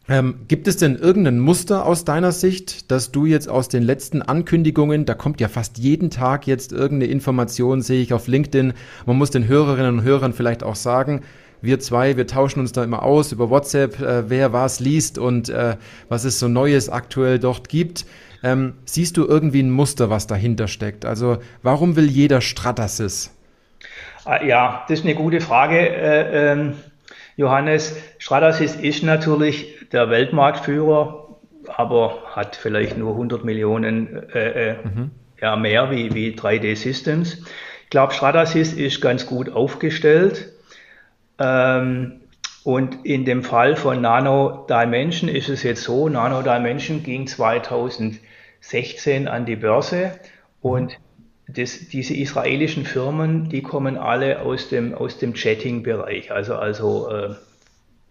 Ähm, 0.07 0.41
gibt 0.47 0.67
es 0.67 0.77
denn 0.77 0.95
irgendein 0.95 1.39
Muster 1.39 1.87
aus 1.87 2.05
deiner 2.05 2.31
Sicht, 2.31 2.91
dass 2.91 3.11
du 3.11 3.25
jetzt 3.25 3.49
aus 3.49 3.69
den 3.69 3.81
letzten 3.81 4.21
Ankündigungen, 4.21 5.05
da 5.05 5.15
kommt 5.15 5.41
ja 5.41 5.47
fast 5.47 5.79
jeden 5.79 6.11
Tag 6.11 6.45
jetzt 6.45 6.71
irgendeine 6.71 7.11
Information, 7.11 7.81
sehe 7.81 8.03
ich 8.03 8.13
auf 8.13 8.27
LinkedIn, 8.27 8.73
man 9.07 9.17
muss 9.17 9.31
den 9.31 9.47
Hörerinnen 9.47 9.99
und 9.99 10.03
Hörern 10.03 10.33
vielleicht 10.33 10.61
auch 10.61 10.75
sagen, 10.75 11.23
wir 11.63 11.79
zwei, 11.79 12.17
wir 12.17 12.27
tauschen 12.27 12.59
uns 12.59 12.73
da 12.73 12.83
immer 12.83 13.03
aus 13.03 13.31
über 13.31 13.49
WhatsApp, 13.49 13.99
äh, 14.01 14.29
wer 14.29 14.51
was 14.51 14.81
liest 14.81 15.17
und 15.17 15.47
äh, 15.47 15.77
was 16.09 16.25
es 16.25 16.37
so 16.37 16.49
Neues 16.49 16.89
aktuell 16.89 17.39
dort 17.39 17.69
gibt. 17.69 18.05
Ähm, 18.43 18.73
siehst 18.83 19.15
du 19.15 19.25
irgendwie 19.25 19.63
ein 19.63 19.71
Muster, 19.71 20.09
was 20.09 20.27
dahinter 20.27 20.67
steckt? 20.67 21.05
Also 21.05 21.37
warum 21.61 21.95
will 21.95 22.09
jeder 22.09 22.41
Stratasys? 22.41 23.33
Ah, 24.25 24.43
ja, 24.43 24.83
das 24.89 24.99
ist 24.99 25.05
eine 25.05 25.15
gute 25.15 25.39
Frage. 25.39 25.79
Äh, 25.79 26.51
ähm 26.51 26.73
Johannes, 27.35 27.95
Stratasys 28.19 28.75
ist 28.75 29.01
natürlich 29.01 29.89
der 29.91 30.11
Weltmarktführer, 30.11 31.39
aber 31.67 32.21
hat 32.35 32.55
vielleicht 32.55 32.95
nur 32.97 33.13
100 33.13 33.43
Millionen 33.43 34.29
äh, 34.29 34.71
äh, 34.71 34.75
mhm. 34.83 35.11
ja 35.41 35.55
mehr 35.55 35.89
wie, 35.89 36.13
wie 36.13 36.35
3D 36.35 36.75
Systems. 36.75 37.39
Ich 37.85 37.89
glaube, 37.89 38.13
Stratasys 38.13 38.73
ist 38.73 39.01
ganz 39.01 39.25
gut 39.25 39.49
aufgestellt. 39.49 40.52
Ähm, 41.43 42.21
und 42.63 43.05
in 43.05 43.25
dem 43.25 43.43
Fall 43.43 43.75
von 43.75 44.01
Nano 44.01 44.65
Dimension 44.69 45.29
ist 45.29 45.49
es 45.49 45.63
jetzt 45.63 45.83
so, 45.83 46.07
Nano 46.07 46.41
Dimension 46.41 47.03
ging 47.03 47.27
2016 47.27 49.27
an 49.27 49.45
die 49.45 49.57
Börse 49.57 50.17
und 50.61 50.97
das, 51.47 51.89
diese 51.89 52.15
israelischen 52.15 52.85
Firmen, 52.85 53.49
die 53.49 53.61
kommen 53.61 53.97
alle 53.97 54.41
aus 54.41 54.69
dem, 54.69 54.95
aus 54.95 55.17
dem 55.17 55.33
Chatting-Bereich. 55.33 56.31
Also, 56.31 56.55
also 56.55 57.09
äh, 57.09 57.35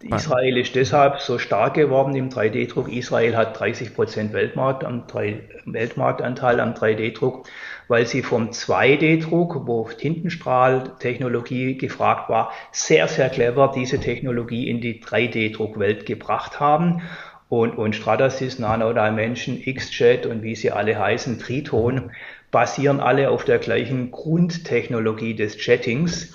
Israel 0.03 0.59
ist 0.59 0.75
deshalb 0.75 1.21
so 1.21 1.39
stark 1.39 1.75
geworden 1.75 2.15
im 2.15 2.29
3D-Druck. 2.29 2.93
Israel 2.93 3.37
hat 3.37 3.59
30 3.59 3.95
Prozent 3.95 4.33
Weltmarkt 4.33 4.85
am 4.85 5.07
3, 5.07 5.41
Weltmarktanteil 5.65 6.61
am 6.61 6.75
3D-Druck, 6.75 7.49
weil 7.93 8.07
sie 8.07 8.23
vom 8.23 8.49
2D-Druck, 8.49 9.67
wo 9.67 9.85
Tintenstrahltechnologie 9.87 11.77
gefragt 11.77 12.31
war, 12.31 12.51
sehr, 12.71 13.07
sehr 13.07 13.29
clever 13.29 13.71
diese 13.77 14.01
Technologie 14.01 14.71
in 14.71 14.81
die 14.81 15.03
3D-Druckwelt 15.03 16.07
gebracht 16.07 16.59
haben. 16.59 17.03
Und, 17.51 17.77
und 17.77 17.95
Stratasys, 17.95 18.59
Nano 18.59 18.95
Dimension, 18.95 19.61
XJet 19.63 20.25
und 20.25 20.43
wie 20.43 20.55
sie 20.55 20.71
alle 20.71 20.99
heißen, 20.99 21.39
Triton, 21.39 22.13
basieren 22.51 22.99
alle 22.99 23.29
auf 23.29 23.45
der 23.45 23.59
gleichen 23.59 24.11
Grundtechnologie 24.11 25.35
des 25.35 25.59
Chattings. 25.59 26.33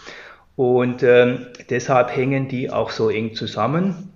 Und 0.55 1.01
ähm, 1.01 1.47
deshalb 1.71 2.15
hängen 2.15 2.49
die 2.49 2.69
auch 2.69 2.91
so 2.91 3.09
eng 3.09 3.33
zusammen. 3.33 4.13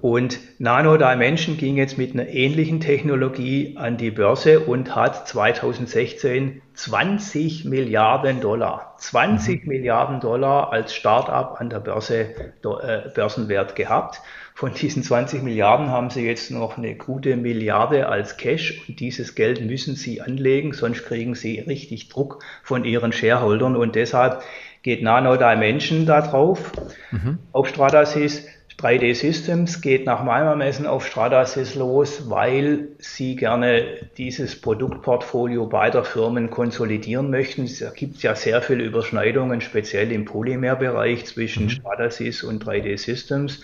Und 0.00 0.38
Nano 0.58 0.96
Dimension 0.96 1.56
ging 1.56 1.76
jetzt 1.76 1.96
mit 1.96 2.12
einer 2.12 2.28
ähnlichen 2.28 2.80
Technologie 2.80 3.76
an 3.78 3.96
die 3.96 4.10
Börse 4.10 4.60
und 4.60 4.94
hat 4.94 5.26
2016 5.28 6.62
20 6.74 7.66
Milliarden 7.66 8.40
Dollar, 8.40 8.94
20 8.98 9.64
mhm. 9.64 9.68
Milliarden 9.68 10.20
Dollar 10.20 10.72
als 10.72 10.94
Startup 10.94 11.60
an 11.60 11.68
der 11.68 11.80
Börse 11.80 12.34
äh, 12.62 13.10
Börsenwert 13.14 13.76
gehabt. 13.76 14.20
Von 14.54 14.72
diesen 14.74 15.02
20 15.02 15.42
Milliarden 15.42 15.88
haben 15.88 16.10
sie 16.10 16.26
jetzt 16.26 16.50
noch 16.50 16.78
eine 16.78 16.94
gute 16.94 17.36
Milliarde 17.36 18.08
als 18.08 18.36
Cash 18.36 18.82
und 18.88 19.00
dieses 19.00 19.34
Geld 19.34 19.64
müssen 19.64 19.94
sie 19.94 20.20
anlegen, 20.20 20.72
sonst 20.72 21.04
kriegen 21.04 21.34
sie 21.34 21.60
richtig 21.60 22.08
Druck 22.08 22.42
von 22.62 22.84
ihren 22.84 23.12
Shareholdern 23.12 23.76
und 23.76 23.94
deshalb 23.94 24.42
geht 24.82 25.02
Nano 25.02 25.36
Dimension 25.36 26.06
da 26.06 26.22
drauf 26.22 26.72
mhm. 27.10 27.38
auf 27.52 27.68
Stratasys. 27.68 28.46
3D 28.80 29.14
Systems 29.14 29.82
geht 29.82 30.06
nach 30.06 30.24
meinem 30.24 30.48
Ermessen 30.48 30.86
auf 30.86 31.06
Stratasys 31.06 31.74
los, 31.74 32.30
weil 32.30 32.88
sie 32.98 33.36
gerne 33.36 33.98
dieses 34.16 34.58
Produktportfolio 34.58 35.66
beider 35.66 36.02
Firmen 36.02 36.48
konsolidieren 36.48 37.28
möchten. 37.28 37.64
Es 37.64 37.84
gibt 37.94 38.22
ja 38.22 38.34
sehr 38.34 38.62
viele 38.62 38.82
Überschneidungen, 38.84 39.60
speziell 39.60 40.10
im 40.12 40.24
Polymerbereich 40.24 41.26
zwischen 41.26 41.64
mhm. 41.64 41.70
Stratasys 41.70 42.42
und 42.42 42.64
3D 42.64 42.96
Systems. 42.96 43.60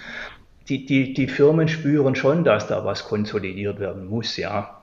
Die, 0.69 0.85
die, 0.85 1.15
die 1.15 1.29
Firmen 1.29 1.69
spüren 1.69 2.15
schon, 2.15 2.45
dass 2.45 2.67
da 2.67 2.85
was 2.85 3.05
konsolidiert 3.05 3.81
werden 3.81 4.07
muss, 4.07 4.37
ja. 4.37 4.76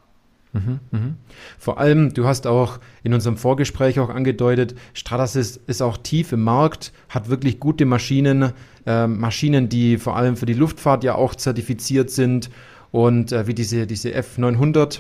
Mhm, 0.54 0.80
mhm. 0.92 1.16
Vor 1.58 1.80
allem, 1.80 2.14
du 2.14 2.26
hast 2.26 2.46
auch 2.46 2.80
in 3.04 3.14
unserem 3.14 3.38
Vorgespräch 3.38 4.00
auch 4.00 4.10
angedeutet, 4.10 4.76
Stratasys 4.94 5.58
ist 5.68 5.82
auch 5.82 5.98
tief 5.98 6.32
im 6.32 6.44
Markt, 6.44 6.94
hat 7.10 7.30
wirklich 7.30 7.60
gute 7.60 7.86
Maschinen, 7.86 8.54
äh, 8.86 9.08
Maschinen, 9.08 9.68
die 9.68 9.98
vor 9.98 10.16
allem 10.16 10.38
für 10.38 10.46
die 10.46 10.54
Luftfahrt 10.54 11.04
ja 11.04 11.16
auch 11.16 11.36
zertifiziert 11.36 12.12
sind 12.12 12.52
und 12.92 13.32
äh, 13.32 13.48
wie 13.48 13.56
diese, 13.56 13.88
diese 13.88 14.10
F900. 14.10 15.00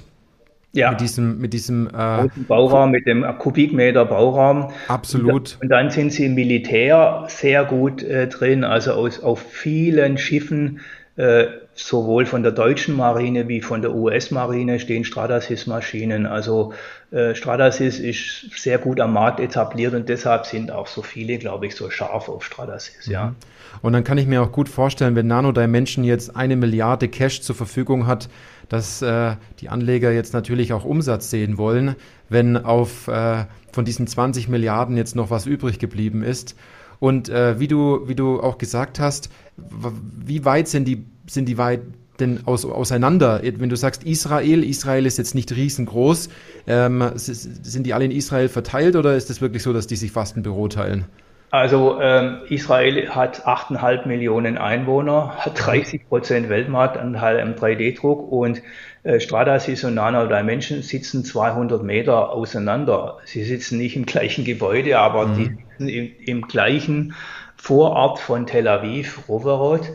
Ja. 0.75 0.89
Mit 0.89 1.01
diesem, 1.01 1.37
mit 1.37 1.53
diesem 1.53 1.87
äh, 1.89 2.27
Bauraum, 2.47 2.89
mit 2.89 3.05
dem 3.05 3.23
Kubikmeter 3.37 4.05
Bauraum. 4.05 4.71
Absolut. 4.87 5.59
Und, 5.61 5.69
dann 5.69 5.91
sind 5.91 6.11
sie 6.11 6.25
im 6.25 6.33
Militär 6.33 7.25
sehr 7.27 7.63
gut 7.63 8.01
äh, 8.01 8.27
drin, 8.27 8.63
also 8.63 8.93
aus, 8.93 9.19
auf 9.21 9.39
vielen 9.39 10.17
Schiffen 10.17 10.79
äh, 11.15 11.45
sowohl 11.75 12.25
von 12.25 12.43
der 12.43 12.51
deutschen 12.51 12.95
Marine 12.95 13.47
wie 13.47 13.61
von 13.61 13.81
der 13.81 13.95
US-Marine 13.95 14.79
stehen 14.79 15.03
Stratasys-Maschinen. 15.05 16.25
Also 16.25 16.73
äh, 17.11 17.35
Stratasys 17.35 17.99
ist 17.99 18.51
sehr 18.55 18.77
gut 18.77 18.99
am 18.99 19.13
Markt 19.13 19.39
etabliert 19.39 19.93
und 19.93 20.07
deshalb 20.09 20.45
sind 20.45 20.71
auch 20.71 20.87
so 20.87 21.01
viele, 21.01 21.37
glaube 21.37 21.67
ich, 21.67 21.75
so 21.75 21.89
scharf 21.89 22.29
auf 22.29 22.43
Stratasys. 22.43 23.07
Ja. 23.07 23.33
Und 23.81 23.93
dann 23.93 24.03
kann 24.03 24.17
ich 24.17 24.27
mir 24.27 24.41
auch 24.41 24.51
gut 24.51 24.69
vorstellen, 24.69 25.15
wenn 25.15 25.27
Nano 25.27 25.51
Dimension 25.51 26.03
jetzt 26.03 26.35
eine 26.35 26.55
Milliarde 26.55 27.07
Cash 27.07 27.41
zur 27.41 27.55
Verfügung 27.55 28.05
hat, 28.05 28.29
dass 28.69 29.01
äh, 29.01 29.35
die 29.59 29.69
Anleger 29.69 30.11
jetzt 30.11 30.33
natürlich 30.33 30.73
auch 30.73 30.85
Umsatz 30.85 31.29
sehen 31.29 31.57
wollen, 31.57 31.95
wenn 32.29 32.57
auf 32.57 33.07
äh, 33.07 33.45
von 33.71 33.85
diesen 33.85 34.07
20 34.07 34.47
Milliarden 34.47 34.95
jetzt 34.95 35.15
noch 35.15 35.29
was 35.29 35.45
übrig 35.45 35.79
geblieben 35.79 36.23
ist. 36.23 36.55
Und 36.99 37.27
äh, 37.29 37.59
wie, 37.59 37.67
du, 37.67 38.07
wie 38.07 38.15
du 38.15 38.39
auch 38.39 38.57
gesagt 38.57 38.99
hast, 38.99 39.29
wie 39.57 40.45
weit 40.45 40.67
sind 40.67 40.87
die, 40.87 41.05
sind 41.27 41.47
die 41.47 41.57
weit 41.57 41.81
denn 42.19 42.41
aus, 42.45 42.65
auseinander? 42.65 43.41
Wenn 43.43 43.69
du 43.69 43.75
sagst 43.75 44.03
Israel, 44.03 44.63
Israel 44.63 45.05
ist 45.05 45.17
jetzt 45.17 45.35
nicht 45.35 45.51
riesengroß, 45.55 46.29
ähm, 46.67 47.11
sind 47.15 47.85
die 47.85 47.93
alle 47.93 48.05
in 48.05 48.11
Israel 48.11 48.49
verteilt 48.49 48.95
oder 48.95 49.15
ist 49.15 49.29
es 49.29 49.41
wirklich 49.41 49.63
so, 49.63 49.73
dass 49.73 49.87
die 49.87 49.95
sich 49.95 50.11
fast 50.11 50.37
ein 50.37 50.43
Büro 50.43 50.67
teilen? 50.67 51.05
Also 51.53 52.01
ähm, 52.01 52.39
Israel 52.49 53.09
hat 53.09 53.45
8,5 53.45 54.07
Millionen 54.07 54.57
Einwohner, 54.57 55.35
hat 55.37 55.53
30 55.63 56.09
Prozent 56.09 56.49
Weltmarktanteil 56.49 57.37
im 57.37 57.53
3D-Druck 57.53 58.31
und 58.31 58.63
äh, 59.03 59.19
Stratasys 59.19 59.83
und 59.83 59.93
Nano 59.93 60.25
Dimension 60.25 60.81
sitzen 60.81 61.23
200 61.23 61.83
Meter 61.83 62.31
auseinander. 62.31 63.19
Sie 63.25 63.43
sitzen 63.43 63.77
nicht 63.77 63.95
im 63.95 64.07
gleichen 64.07 64.45
Gebäude, 64.45 64.97
aber 64.97 65.27
mhm. 65.27 65.35
die 65.35 65.43
sitzen 65.43 65.89
im, 65.89 66.11
im, 66.25 66.41
gleichen 66.41 67.13
Vorort 67.55 68.17
von 68.17 68.47
Tel 68.47 68.67
Aviv, 68.67 69.29
Roverod. 69.29 69.91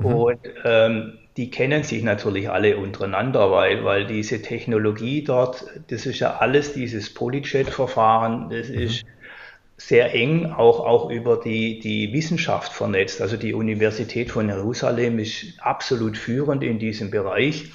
Mhm. 0.00 0.14
Und 0.14 0.38
ähm, 0.64 1.18
die 1.36 1.50
kennen 1.50 1.82
sich 1.82 2.02
natürlich 2.02 2.50
alle 2.50 2.76
untereinander, 2.76 3.50
weil, 3.50 3.84
weil 3.84 4.06
diese 4.06 4.42
Technologie 4.42 5.22
dort, 5.22 5.64
das 5.88 6.06
ist 6.06 6.20
ja 6.20 6.36
alles 6.38 6.72
dieses 6.72 7.14
Polyjet-Verfahren, 7.14 8.50
das 8.50 8.68
mhm. 8.68 8.80
ist 8.80 9.04
sehr 9.76 10.14
eng 10.14 10.46
auch, 10.46 10.80
auch 10.80 11.10
über 11.10 11.38
die, 11.38 11.78
die 11.78 12.12
Wissenschaft 12.12 12.72
vernetzt. 12.72 13.22
Also 13.22 13.38
die 13.38 13.54
Universität 13.54 14.30
von 14.30 14.48
Jerusalem 14.48 15.18
ist 15.18 15.54
absolut 15.58 16.18
führend 16.18 16.62
in 16.62 16.78
diesem 16.78 17.10
Bereich. 17.10 17.70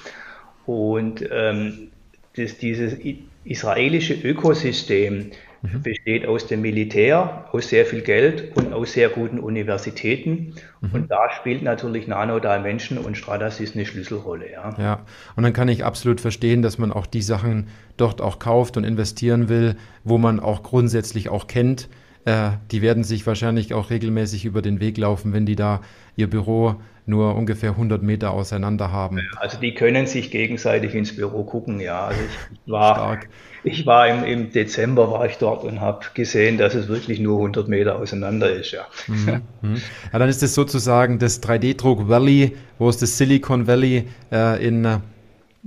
Und 0.68 1.28
ähm, 1.32 1.90
das, 2.36 2.58
dieses 2.58 2.96
israelische 3.44 4.14
Ökosystem 4.14 5.32
mhm. 5.74 5.82
besteht 5.82 6.28
aus 6.28 6.48
dem 6.48 6.62
Militär, 6.62 7.46
aus 7.52 7.70
sehr 7.70 7.86
viel 7.86 8.02
Geld 8.02 8.56
und 8.56 8.74
aus 8.74 8.94
sehr 8.94 9.10
guten 9.10 9.40
Universitäten. 9.40 10.54
Mhm. 10.82 10.90
Und 10.92 11.12
da 11.12 11.30
spielt 11.32 11.64
natürlich 11.64 12.08
Nano 12.08 12.40
Dimension 12.40 12.98
und 12.98 13.18
Stratasys 13.18 13.76
eine 13.76 13.86
Schlüsselrolle. 13.86 14.52
Ja. 14.52 14.76
ja, 14.78 15.06
und 15.36 15.44
dann 15.44 15.54
kann 15.54 15.68
ich 15.68 15.84
absolut 15.84 16.22
verstehen, 16.22 16.62
dass 16.62 16.78
man 16.78 16.92
auch 16.92 17.06
die 17.06 17.22
Sachen 17.22 17.68
dort 17.98 18.22
auch 18.22 18.40
kauft 18.40 18.78
und 18.78 18.84
investieren 18.84 19.50
will, 19.50 19.76
wo 20.04 20.18
man 20.18 20.40
auch 20.40 20.64
grundsätzlich 20.64 21.30
auch 21.30 21.48
kennt. 21.48 21.90
Äh, 22.26 22.52
die 22.72 22.82
werden 22.82 23.04
sich 23.04 23.26
wahrscheinlich 23.28 23.74
auch 23.74 23.90
regelmäßig 23.90 24.46
über 24.46 24.62
den 24.62 24.80
Weg 24.80 24.98
laufen, 24.98 25.34
wenn 25.34 25.46
die 25.46 25.56
da 25.56 25.82
ihr 26.16 26.30
Büro 26.30 26.76
nur 27.06 27.36
ungefähr 27.36 27.72
100 27.72 28.02
Meter 28.02 28.32
auseinander 28.32 28.92
haben. 28.92 29.20
Also 29.38 29.60
die 29.60 29.74
können 29.74 30.08
sich 30.08 30.32
gegenseitig 30.32 30.96
ins 30.96 31.16
Büro 31.16 31.44
gucken, 31.44 31.80
ja. 31.80 32.06
Also 32.08 32.22
ich 32.22 32.72
war, 32.72 32.96
Stark. 32.96 33.30
ich 33.64 33.86
war 33.86 34.08
im, 34.08 34.24
im 34.24 34.52
Dezember 34.52 35.12
war 35.12 35.26
ich 35.26 35.38
dort 35.38 35.64
und 35.64 35.82
habe 35.82 36.06
gesehen, 36.14 36.58
dass 36.58 36.74
es 36.74 36.88
wirklich 36.88 37.20
nur 37.20 37.38
100 37.38 37.68
Meter 37.68 37.98
auseinander 37.98 38.52
ist, 38.52 38.72
ja. 38.72 38.88
Mhm. 39.08 39.42
mhm. 39.62 39.82
Ja, 40.12 40.20
dann 40.20 40.30
ist 40.30 40.42
es 40.42 40.56
sozusagen 40.56 41.20
das 41.20 41.44
3D-Druck 41.44 42.10
Valley, 42.10 42.56
wo 42.80 42.90
es 42.90 42.98
das 42.98 43.18
Silicon 43.18 43.68
Valley 43.68 44.08
äh, 44.32 44.66
in 44.66 44.86
äh, 44.86 45.00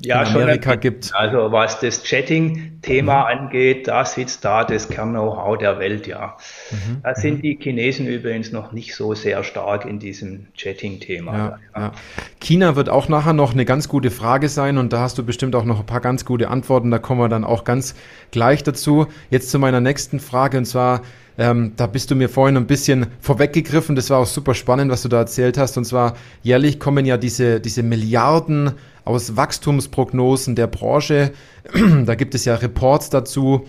ja, 0.05 0.23
in 0.23 0.29
Amerika 0.29 0.73
schon, 0.73 0.81
gibt. 0.81 1.11
Also 1.15 1.51
was 1.53 1.81
das 1.81 2.05
Chatting-Thema 2.05 3.21
mhm. 3.21 3.39
angeht, 3.39 3.89
da 3.89 4.05
sitzt 4.05 4.45
da 4.45 4.65
das 4.65 4.89
Kern-Know-how 4.89 5.59
der 5.59 5.79
Welt, 5.79 6.07
ja. 6.07 6.37
Mhm. 6.71 7.03
Da 7.03 7.15
sind 7.15 7.39
mhm. 7.39 7.43
die 7.43 7.59
Chinesen 7.61 8.07
übrigens 8.07 8.53
noch 8.53 8.73
nicht 8.73 8.95
so 8.95 9.15
sehr 9.15 9.43
stark 9.43 9.85
in 9.85 9.99
diesem 9.99 10.47
Chatting-Thema. 10.57 11.37
Ja, 11.37 11.59
ja. 11.81 11.93
China 12.41 12.77
wird 12.77 12.89
auch 12.89 13.09
nachher 13.09 13.33
noch 13.33 13.53
eine 13.53 13.65
ganz 13.65 13.89
gute 13.89 14.11
Frage 14.11 14.49
sein 14.49 14.79
und 14.79 14.93
da 14.93 15.01
hast 15.01 15.19
du 15.19 15.25
bestimmt 15.25 15.57
auch 15.57 15.65
noch 15.65 15.81
ein 15.81 15.87
paar 15.87 16.01
ganz 16.01 16.25
gute 16.25 16.49
Antworten. 16.49 16.91
Da 16.91 16.99
kommen 16.99 17.21
wir 17.21 17.29
dann 17.29 17.45
auch 17.45 17.65
ganz 17.65 17.95
gleich 18.31 18.63
dazu. 18.63 19.07
Jetzt 19.31 19.51
zu 19.51 19.59
meiner 19.59 19.81
nächsten 19.81 20.21
Frage 20.21 20.59
und 20.59 20.65
zwar, 20.65 21.03
ähm, 21.39 21.73
da 21.77 21.87
bist 21.87 22.11
du 22.11 22.17
mir 22.17 22.29
vorhin 22.29 22.57
ein 22.57 22.67
bisschen 22.67 23.07
vorweggegriffen. 23.21 23.95
Das 23.95 24.11
war 24.11 24.19
auch 24.19 24.27
super 24.27 24.55
spannend, 24.55 24.91
was 24.91 25.03
du 25.03 25.09
da 25.09 25.19
erzählt 25.19 25.57
hast. 25.57 25.79
Und 25.79 25.85
zwar 25.85 26.17
jährlich 26.43 26.81
kommen 26.81 27.07
ja 27.07 27.17
diese, 27.17 27.61
diese 27.61 27.85
Milliarden 27.85 28.73
aus 29.05 29.37
Wachstumsprognosen 29.37 30.57
der 30.57 30.67
Branche. 30.67 31.31
da 32.05 32.17
gibt 32.17 32.35
es 32.35 32.45
ja 32.45 32.57
Reports 32.57 33.11
dazu 33.11 33.67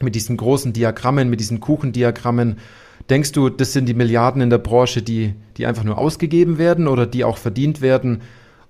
mit 0.00 0.16
diesen 0.16 0.36
großen 0.36 0.72
Diagrammen, 0.72 1.30
mit 1.30 1.38
diesen 1.38 1.60
Kuchendiagrammen. 1.60 2.56
Denkst 3.08 3.30
du, 3.30 3.48
das 3.48 3.72
sind 3.72 3.86
die 3.86 3.94
Milliarden 3.94 4.42
in 4.42 4.50
der 4.50 4.58
Branche, 4.58 5.00
die, 5.00 5.34
die 5.56 5.66
einfach 5.66 5.84
nur 5.84 5.98
ausgegeben 5.98 6.58
werden 6.58 6.88
oder 6.88 7.06
die 7.06 7.22
auch 7.22 7.38
verdient 7.38 7.80
werden? 7.80 8.22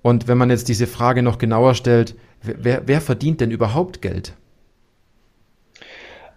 Und 0.03 0.27
wenn 0.27 0.37
man 0.37 0.51
jetzt 0.51 0.69
diese 0.69 0.85
Frage 0.87 1.23
noch 1.23 1.39
genauer 1.39 1.73
stellt, 1.73 2.15
wer, 2.43 2.83
wer 2.85 3.01
verdient 3.01 3.41
denn 3.41 3.49
überhaupt 3.49 4.03
Geld? 4.03 4.33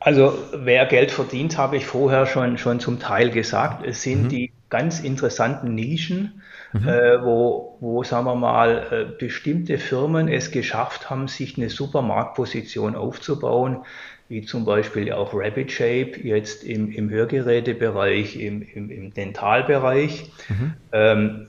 Also 0.05 0.37
wer 0.53 0.87
Geld 0.87 1.11
verdient, 1.11 1.59
habe 1.59 1.77
ich 1.77 1.87
vorher 1.87 2.27
schon, 2.27 2.59
schon 2.59 2.81
zum 2.81 2.99
Teil 2.99 3.31
gesagt. 3.31 3.87
Es 3.87 4.03
sind 4.03 4.25
mhm. 4.25 4.29
die 4.29 4.53
ganz 4.69 5.01
interessanten 5.01 5.75
Nischen, 5.75 6.43
mhm. 6.73 6.88
äh, 6.88 7.23
wo, 7.23 7.77
wo, 7.81 8.03
sagen 8.03 8.27
wir 8.27 8.35
mal, 8.35 8.87
äh, 8.91 9.19
bestimmte 9.19 9.79
Firmen 9.79 10.29
es 10.29 10.51
geschafft 10.51 11.09
haben, 11.11 11.29
sich 11.29 11.57
eine 11.57 11.71
Supermarktposition 11.71 12.97
aufzubauen, 12.97 13.85
wie 14.29 14.43
zum 14.43 14.65
Beispiel 14.65 15.12
auch 15.12 15.35
Rabbit 15.35 15.71
Shape 15.71 16.19
jetzt 16.23 16.65
im, 16.65 16.91
im 16.91 17.11
Hörgerätebereich, 17.11 18.37
im, 18.37 18.62
im, 18.62 18.91
im 18.91 19.15
Dentalbereich. 19.15 20.31
Mhm. 20.49 20.75
Ähm, 20.93 21.47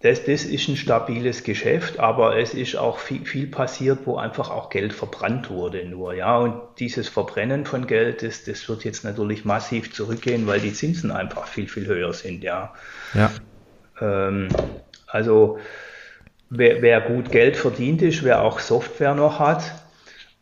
das, 0.00 0.24
das 0.24 0.44
ist 0.44 0.68
ein 0.68 0.76
stabiles 0.76 1.42
Geschäft, 1.42 1.98
aber 1.98 2.36
es 2.36 2.52
ist 2.52 2.76
auch 2.76 2.98
viel, 2.98 3.24
viel 3.24 3.46
passiert, 3.46 4.00
wo 4.04 4.16
einfach 4.16 4.50
auch 4.50 4.68
Geld 4.68 4.92
verbrannt 4.92 5.48
wurde 5.48 5.86
nur, 5.86 6.14
ja. 6.14 6.36
Und 6.36 6.60
dieses 6.78 7.08
Verbrennen 7.08 7.64
von 7.64 7.86
Geld, 7.86 8.22
das, 8.22 8.44
das 8.44 8.68
wird 8.68 8.84
jetzt 8.84 9.04
natürlich 9.04 9.46
massiv 9.46 9.94
zurückgehen, 9.94 10.46
weil 10.46 10.60
die 10.60 10.74
Zinsen 10.74 11.10
einfach 11.10 11.46
viel, 11.46 11.66
viel 11.66 11.86
höher 11.86 12.12
sind, 12.12 12.44
ja. 12.44 12.74
Ja. 13.14 13.30
Ähm, 14.00 14.48
also 15.06 15.58
wer, 16.50 16.82
wer, 16.82 17.00
gut 17.00 17.32
Geld 17.32 17.56
verdient 17.56 18.02
ist, 18.02 18.22
wer 18.22 18.42
auch 18.42 18.60
Software 18.60 19.14
noch 19.14 19.38
hat, 19.38 19.64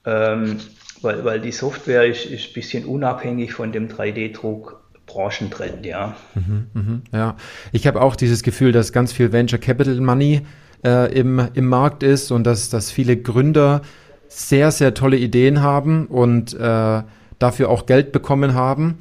ähm, 0.04 0.58
weil, 1.00 1.24
weil 1.24 1.40
die 1.40 1.52
Software 1.52 2.06
ist, 2.06 2.26
ist 2.26 2.48
ein 2.48 2.54
bisschen 2.54 2.86
unabhängig 2.86 3.52
von 3.52 3.70
dem 3.70 3.88
3D-Druck 3.88 4.83
Branchentrend, 5.06 5.84
ja. 5.84 6.16
Mhm, 6.34 6.66
mh, 6.72 7.00
ja, 7.12 7.36
ich 7.72 7.86
habe 7.86 8.00
auch 8.00 8.16
dieses 8.16 8.42
Gefühl, 8.42 8.72
dass 8.72 8.92
ganz 8.92 9.12
viel 9.12 9.32
Venture 9.32 9.58
Capital 9.58 10.00
Money 10.00 10.42
äh, 10.84 11.12
im, 11.12 11.48
im 11.54 11.66
Markt 11.66 12.02
ist 12.02 12.30
und 12.30 12.44
dass, 12.44 12.68
dass 12.70 12.90
viele 12.90 13.16
Gründer 13.16 13.82
sehr, 14.28 14.70
sehr 14.70 14.94
tolle 14.94 15.16
Ideen 15.16 15.62
haben 15.62 16.06
und 16.06 16.54
äh, 16.54 17.02
dafür 17.38 17.68
auch 17.68 17.86
Geld 17.86 18.12
bekommen 18.12 18.54
haben. 18.54 18.98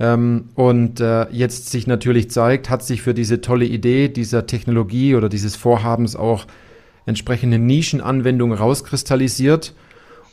Ähm, 0.00 0.48
und 0.54 1.00
äh, 1.00 1.28
jetzt 1.30 1.70
sich 1.70 1.86
natürlich 1.86 2.30
zeigt, 2.30 2.68
hat 2.68 2.82
sich 2.82 3.02
für 3.02 3.14
diese 3.14 3.40
tolle 3.40 3.64
Idee 3.64 4.08
dieser 4.08 4.46
Technologie 4.46 5.14
oder 5.14 5.28
dieses 5.28 5.56
Vorhabens 5.56 6.16
auch 6.16 6.46
entsprechende 7.06 7.58
Nischenanwendungen 7.58 8.56
rauskristallisiert 8.56 9.74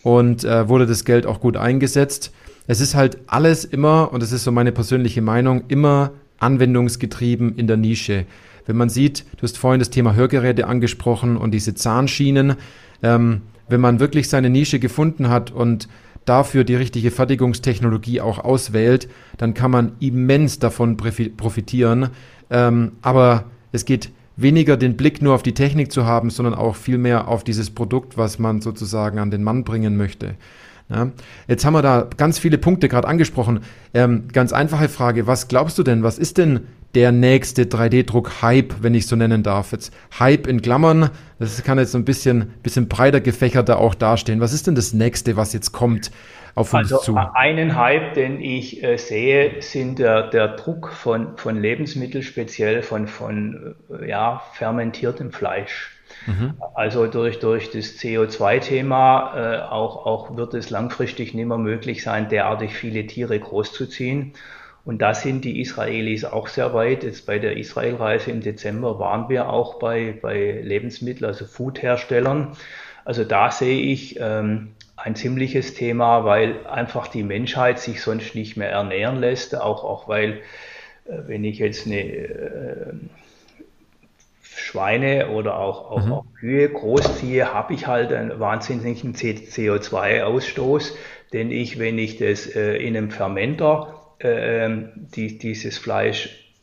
und 0.03 0.43
äh, 0.43 0.67
wurde 0.67 0.87
das 0.87 1.05
Geld 1.05 1.25
auch 1.25 1.39
gut 1.39 1.57
eingesetzt 1.57 2.31
es 2.67 2.81
ist 2.81 2.95
halt 2.95 3.17
alles 3.27 3.65
immer, 3.65 4.13
und 4.13 4.21
das 4.21 4.31
ist 4.31 4.43
so 4.43 4.51
meine 4.51 4.71
persönliche 4.71 5.21
Meinung, 5.21 5.63
immer 5.67 6.11
anwendungsgetrieben 6.39 7.55
in 7.55 7.67
der 7.67 7.77
Nische. 7.77 8.25
Wenn 8.65 8.77
man 8.77 8.89
sieht, 8.89 9.25
du 9.37 9.43
hast 9.43 9.57
vorhin 9.57 9.79
das 9.79 9.89
Thema 9.89 10.15
Hörgeräte 10.15 10.67
angesprochen 10.67 11.37
und 11.37 11.51
diese 11.51 11.73
Zahnschienen, 11.73 12.55
ähm, 13.03 13.41
wenn 13.69 13.81
man 13.81 13.99
wirklich 13.99 14.29
seine 14.29 14.49
Nische 14.49 14.79
gefunden 14.79 15.29
hat 15.29 15.51
und 15.51 15.87
dafür 16.25 16.63
die 16.63 16.75
richtige 16.75 17.09
Fertigungstechnologie 17.09 18.21
auch 18.21 18.39
auswählt, 18.39 19.09
dann 19.37 19.53
kann 19.53 19.71
man 19.71 19.93
immens 19.99 20.59
davon 20.59 20.97
profitieren. 20.97 22.09
Ähm, 22.49 22.91
aber 23.01 23.45
es 23.71 23.85
geht 23.85 24.11
weniger 24.35 24.77
den 24.77 24.97
Blick 24.97 25.21
nur 25.21 25.33
auf 25.33 25.43
die 25.43 25.53
Technik 25.53 25.91
zu 25.91 26.05
haben, 26.05 26.29
sondern 26.29 26.53
auch 26.53 26.75
viel 26.75 26.97
mehr 26.97 27.27
auf 27.27 27.43
dieses 27.43 27.69
Produkt, 27.71 28.17
was 28.17 28.39
man 28.39 28.61
sozusagen 28.61 29.19
an 29.19 29.31
den 29.31 29.43
Mann 29.43 29.63
bringen 29.63 29.97
möchte. 29.97 30.35
Ja, 30.91 31.09
jetzt 31.47 31.63
haben 31.63 31.73
wir 31.73 31.81
da 31.81 32.09
ganz 32.17 32.37
viele 32.37 32.57
Punkte 32.57 32.89
gerade 32.89 33.07
angesprochen. 33.07 33.61
Ähm, 33.93 34.27
ganz 34.33 34.51
einfache 34.51 34.89
Frage, 34.89 35.25
was 35.25 35.47
glaubst 35.47 35.77
du 35.77 35.83
denn, 35.83 36.03
was 36.03 36.19
ist 36.19 36.37
denn 36.37 36.67
der 36.95 37.13
nächste 37.13 37.63
3D-Druck-Hype, 37.63 38.83
wenn 38.83 38.93
ich 38.93 39.07
so 39.07 39.15
nennen 39.15 39.41
darf? 39.41 39.71
Jetzt 39.71 39.93
Hype 40.19 40.47
in 40.47 40.61
Klammern, 40.61 41.09
das 41.39 41.63
kann 41.63 41.79
jetzt 41.79 41.93
so 41.93 41.97
ein 41.97 42.03
bisschen, 42.03 42.53
bisschen 42.61 42.89
breiter 42.89 43.21
gefächerter 43.21 43.79
auch 43.79 43.95
dastehen. 43.95 44.41
Was 44.41 44.51
ist 44.51 44.67
denn 44.67 44.75
das 44.75 44.93
nächste, 44.93 45.37
was 45.37 45.53
jetzt 45.53 45.71
kommt 45.71 46.11
auf 46.55 46.73
uns 46.73 46.91
also 46.91 47.13
zu? 47.13 47.15
Einen 47.15 47.77
Hype, 47.77 48.13
den 48.15 48.41
ich 48.41 48.83
äh, 48.83 48.97
sehe, 48.97 49.61
sind 49.61 49.99
der, 49.99 50.29
der 50.29 50.49
Druck 50.49 50.89
von, 50.89 51.37
von 51.37 51.55
Lebensmitteln, 51.55 52.21
speziell 52.21 52.81
von, 52.81 53.07
von 53.07 53.75
äh, 53.89 54.09
ja, 54.09 54.41
fermentiertem 54.55 55.31
Fleisch. 55.31 55.91
Mhm. 56.27 56.53
Also 56.73 57.07
durch, 57.07 57.39
durch 57.39 57.71
das 57.71 57.97
CO2-Thema 57.97 59.33
äh, 59.35 59.61
auch, 59.61 60.05
auch 60.05 60.37
wird 60.37 60.53
es 60.53 60.69
langfristig 60.69 61.33
nicht 61.33 61.45
mehr 61.47 61.57
möglich 61.57 62.03
sein, 62.03 62.29
derartig 62.29 62.73
viele 62.73 63.07
Tiere 63.07 63.39
großzuziehen. 63.39 64.33
Und 64.83 65.01
da 65.01 65.13
sind 65.13 65.45
die 65.45 65.61
Israelis 65.61 66.25
auch 66.25 66.47
sehr 66.47 66.73
weit. 66.73 67.03
Jetzt 67.03 67.25
bei 67.27 67.37
der 67.37 67.57
Israelreise 67.57 68.31
im 68.31 68.41
Dezember 68.41 68.99
waren 68.99 69.29
wir 69.29 69.49
auch 69.49 69.77
bei, 69.77 70.17
bei 70.19 70.59
Lebensmittel, 70.63 71.25
also 71.25 71.45
Foodherstellern. 71.45 72.57
Also 73.05 73.23
da 73.23 73.51
sehe 73.51 73.79
ich 73.79 74.19
ähm, 74.19 74.69
ein 74.95 75.15
ziemliches 75.15 75.73
Thema, 75.73 76.25
weil 76.25 76.65
einfach 76.65 77.07
die 77.07 77.23
Menschheit 77.23 77.79
sich 77.79 78.01
sonst 78.01 78.35
nicht 78.35 78.57
mehr 78.57 78.71
ernähren 78.71 79.19
lässt. 79.19 79.55
Auch, 79.55 79.83
auch 79.83 80.07
weil, 80.07 80.39
äh, 81.05 81.17
wenn 81.27 81.43
ich 81.43 81.59
jetzt 81.59 81.85
eine 81.85 82.01
äh, 82.01 82.93
Schweine 84.71 85.29
oder 85.29 85.57
auch, 85.57 85.91
auch, 85.91 86.05
mhm. 86.05 86.13
auch 86.13 86.25
Kühe 86.39 86.69
großziehe, 86.69 87.53
habe 87.53 87.73
ich 87.73 87.87
halt 87.87 88.13
einen 88.13 88.39
wahnsinnigen 88.39 89.13
CO2-Ausstoß, 89.13 90.93
den 91.33 91.51
ich, 91.51 91.77
wenn 91.77 91.99
ich 91.99 92.17
das 92.17 92.47
äh, 92.47 92.77
in 92.77 92.95
einem 92.95 93.11
Fermenter 93.11 94.13
äh, 94.19 94.69
die, 94.95 95.37
dieses 95.37 95.77
Fleisch 95.77 96.55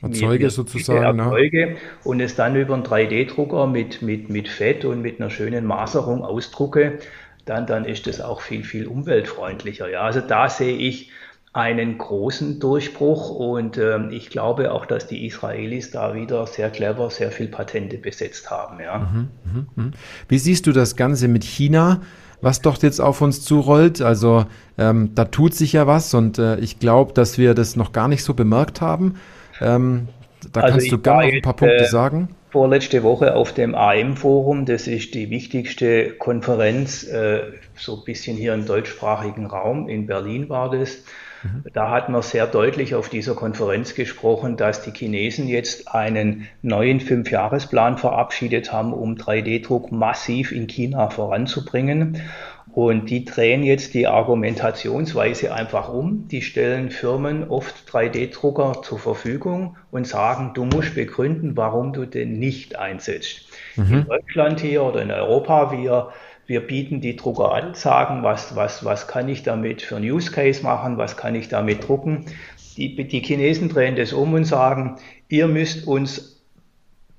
erzeuge 0.00 0.50
sozusagen. 0.50 1.18
Ne? 1.18 1.22
Erzeuge 1.22 1.66
ne? 1.66 1.76
und 2.02 2.20
es 2.20 2.34
dann 2.34 2.56
über 2.56 2.74
einen 2.74 2.82
3D-Drucker 2.82 3.68
mit, 3.68 4.02
mit, 4.02 4.28
mit 4.28 4.48
Fett 4.48 4.84
und 4.84 5.00
mit 5.00 5.20
einer 5.20 5.30
schönen 5.30 5.64
Maserung 5.64 6.24
ausdrucke, 6.24 6.98
dann, 7.44 7.66
dann 7.66 7.84
ist 7.84 8.08
das 8.08 8.20
auch 8.20 8.40
viel, 8.40 8.64
viel 8.64 8.88
umweltfreundlicher. 8.88 9.88
Ja, 9.88 10.00
also 10.00 10.20
da 10.20 10.48
sehe 10.48 10.76
ich 10.76 11.12
einen 11.52 11.98
großen 11.98 12.60
Durchbruch 12.60 13.30
und 13.30 13.76
ähm, 13.76 14.10
ich 14.10 14.30
glaube 14.30 14.72
auch, 14.72 14.86
dass 14.86 15.06
die 15.06 15.26
Israelis 15.26 15.90
da 15.90 16.14
wieder 16.14 16.46
sehr 16.46 16.70
clever 16.70 17.10
sehr 17.10 17.30
viel 17.30 17.48
Patente 17.48 17.98
besetzt 17.98 18.50
haben. 18.50 18.80
Ja. 18.80 18.98
Mhm, 18.98 19.28
mh, 19.44 19.66
mh. 19.74 19.90
Wie 20.28 20.38
siehst 20.38 20.66
du 20.66 20.72
das 20.72 20.96
Ganze 20.96 21.28
mit 21.28 21.44
China? 21.44 22.00
was 22.42 22.60
doch 22.60 22.82
jetzt 22.82 23.00
auf 23.00 23.20
uns 23.20 23.42
zurollt. 23.42 24.02
Also 24.02 24.44
ähm, 24.76 25.14
da 25.14 25.24
tut 25.26 25.54
sich 25.54 25.74
ja 25.74 25.86
was 25.86 26.12
und 26.12 26.38
äh, 26.38 26.58
ich 26.58 26.78
glaube, 26.80 27.12
dass 27.14 27.38
wir 27.38 27.54
das 27.54 27.76
noch 27.76 27.92
gar 27.92 28.08
nicht 28.08 28.24
so 28.24 28.34
bemerkt 28.34 28.80
haben. 28.80 29.14
Ähm, 29.60 30.08
da 30.52 30.60
also 30.62 30.72
kannst 30.72 30.92
du 30.92 30.98
gerne 30.98 31.26
noch 31.26 31.32
ein 31.32 31.42
paar 31.42 31.56
Punkte 31.56 31.84
äh, 31.84 31.86
sagen. 31.86 32.28
Vorletzte 32.50 33.02
Woche 33.02 33.34
auf 33.34 33.54
dem 33.54 33.74
AM-Forum, 33.74 34.66
das 34.66 34.86
ist 34.86 35.14
die 35.14 35.30
wichtigste 35.30 36.10
Konferenz, 36.10 37.04
äh, 37.04 37.42
so 37.76 37.96
ein 37.96 38.04
bisschen 38.04 38.36
hier 38.36 38.52
im 38.52 38.66
deutschsprachigen 38.66 39.46
Raum, 39.46 39.88
in 39.88 40.06
Berlin 40.06 40.48
war 40.48 40.70
das. 40.70 40.98
Mhm. 41.42 41.64
Da 41.72 41.90
hat 41.90 42.08
man 42.08 42.22
sehr 42.22 42.46
deutlich 42.46 42.94
auf 42.94 43.08
dieser 43.08 43.34
Konferenz 43.34 43.94
gesprochen, 43.94 44.56
dass 44.56 44.82
die 44.82 44.92
Chinesen 44.92 45.48
jetzt 45.48 45.94
einen 45.94 46.48
neuen 46.62 47.00
Fünfjahresplan 47.00 47.98
verabschiedet 47.98 48.72
haben, 48.72 48.92
um 48.92 49.16
3D-Druck 49.16 49.92
massiv 49.92 50.52
in 50.52 50.66
China 50.66 51.10
voranzubringen. 51.10 52.22
Und 52.72 53.10
die 53.10 53.26
drehen 53.26 53.62
jetzt 53.62 53.92
die 53.92 54.06
Argumentationsweise 54.06 55.52
einfach 55.52 55.92
um. 55.92 56.26
Die 56.28 56.40
stellen 56.40 56.90
Firmen 56.90 57.48
oft 57.50 57.74
3D-Drucker 57.90 58.80
zur 58.82 58.98
Verfügung 58.98 59.76
und 59.90 60.06
sagen, 60.06 60.52
du 60.54 60.64
musst 60.64 60.94
begründen, 60.94 61.54
warum 61.54 61.92
du 61.92 62.06
den 62.06 62.38
nicht 62.38 62.76
einsetzt. 62.76 63.48
Mhm. 63.76 63.92
In 63.92 64.06
Deutschland 64.06 64.60
hier 64.60 64.84
oder 64.84 65.02
in 65.02 65.10
Europa, 65.10 65.72
wir 65.72 66.12
wir 66.46 66.60
bieten 66.60 67.00
die 67.00 67.16
Drucker 67.16 67.52
an, 67.52 67.74
sagen, 67.74 68.22
was, 68.22 68.56
was, 68.56 68.84
was 68.84 69.06
kann 69.06 69.28
ich 69.28 69.42
damit 69.42 69.82
für 69.82 69.96
ein 69.96 70.02
Use 70.02 70.30
Case 70.30 70.62
machen, 70.62 70.98
was 70.98 71.16
kann 71.16 71.34
ich 71.34 71.48
damit 71.48 71.86
drucken. 71.86 72.26
Die, 72.76 72.96
die 72.96 73.20
Chinesen 73.20 73.68
drehen 73.68 73.96
das 73.96 74.12
um 74.12 74.32
und 74.34 74.44
sagen, 74.44 74.96
ihr 75.28 75.46
müsst 75.46 75.86
uns 75.86 76.32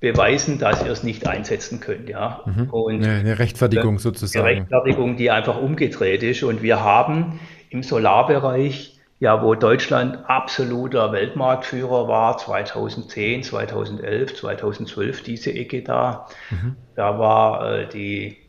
beweisen, 0.00 0.58
dass 0.58 0.84
ihr 0.84 0.92
es 0.92 1.02
nicht 1.02 1.26
einsetzen 1.26 1.80
könnt. 1.80 2.08
Ja? 2.08 2.42
Mhm. 2.44 2.70
Und 2.70 3.04
eine 3.04 3.38
Rechtfertigung 3.38 3.98
sozusagen. 3.98 4.44
Eine 4.44 4.58
Rechtfertigung, 4.58 5.16
die 5.16 5.30
einfach 5.30 5.60
umgedreht 5.60 6.22
ist. 6.22 6.42
Und 6.42 6.62
wir 6.62 6.82
haben 6.82 7.40
im 7.70 7.82
Solarbereich, 7.82 9.00
ja, 9.20 9.42
wo 9.42 9.54
Deutschland 9.54 10.18
absoluter 10.28 11.12
Weltmarktführer 11.12 12.06
war, 12.08 12.36
2010, 12.36 13.44
2011, 13.44 14.34
2012, 14.34 15.22
diese 15.22 15.54
Ecke 15.54 15.82
da, 15.82 16.26
mhm. 16.50 16.76
da 16.94 17.18
war 17.18 17.78
äh, 17.78 17.88
die 17.88 18.43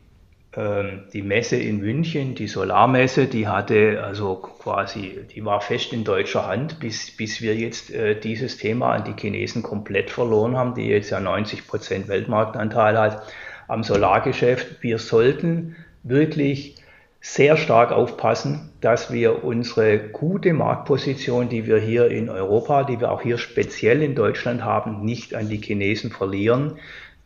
die 1.12 1.20
Messe 1.20 1.56
in 1.56 1.80
München, 1.80 2.34
die 2.34 2.46
Solarmesse, 2.46 3.26
die 3.26 3.46
hatte 3.46 4.02
also 4.02 4.36
quasi, 4.36 5.18
die 5.34 5.44
war 5.44 5.60
fest 5.60 5.92
in 5.92 6.02
deutscher 6.02 6.46
Hand, 6.46 6.80
bis, 6.80 7.14
bis 7.14 7.42
wir 7.42 7.54
jetzt 7.54 7.90
äh, 7.92 8.18
dieses 8.18 8.56
Thema 8.56 8.92
an 8.92 9.04
die 9.04 9.20
Chinesen 9.20 9.62
komplett 9.62 10.10
verloren 10.10 10.56
haben, 10.56 10.74
die 10.74 10.86
jetzt 10.86 11.10
ja 11.10 11.20
90 11.20 11.66
Prozent 11.66 12.08
Weltmarktanteil 12.08 12.98
hat 12.98 13.22
am 13.68 13.82
Solargeschäft. 13.82 14.82
Wir 14.82 14.98
sollten 14.98 15.76
wirklich 16.02 16.76
sehr 17.20 17.58
stark 17.58 17.92
aufpassen, 17.92 18.70
dass 18.80 19.12
wir 19.12 19.44
unsere 19.44 19.98
gute 19.98 20.54
Marktposition, 20.54 21.50
die 21.50 21.66
wir 21.66 21.78
hier 21.78 22.08
in 22.08 22.30
Europa, 22.30 22.84
die 22.84 22.98
wir 22.98 23.10
auch 23.10 23.20
hier 23.20 23.36
speziell 23.36 24.02
in 24.02 24.14
Deutschland 24.14 24.64
haben, 24.64 25.04
nicht 25.04 25.34
an 25.34 25.50
die 25.50 25.60
Chinesen 25.60 26.10
verlieren, 26.10 26.78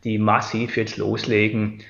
die 0.03 0.17
massiv 0.17 0.75
jetzt 0.75 0.97
loslegen, 0.97 1.83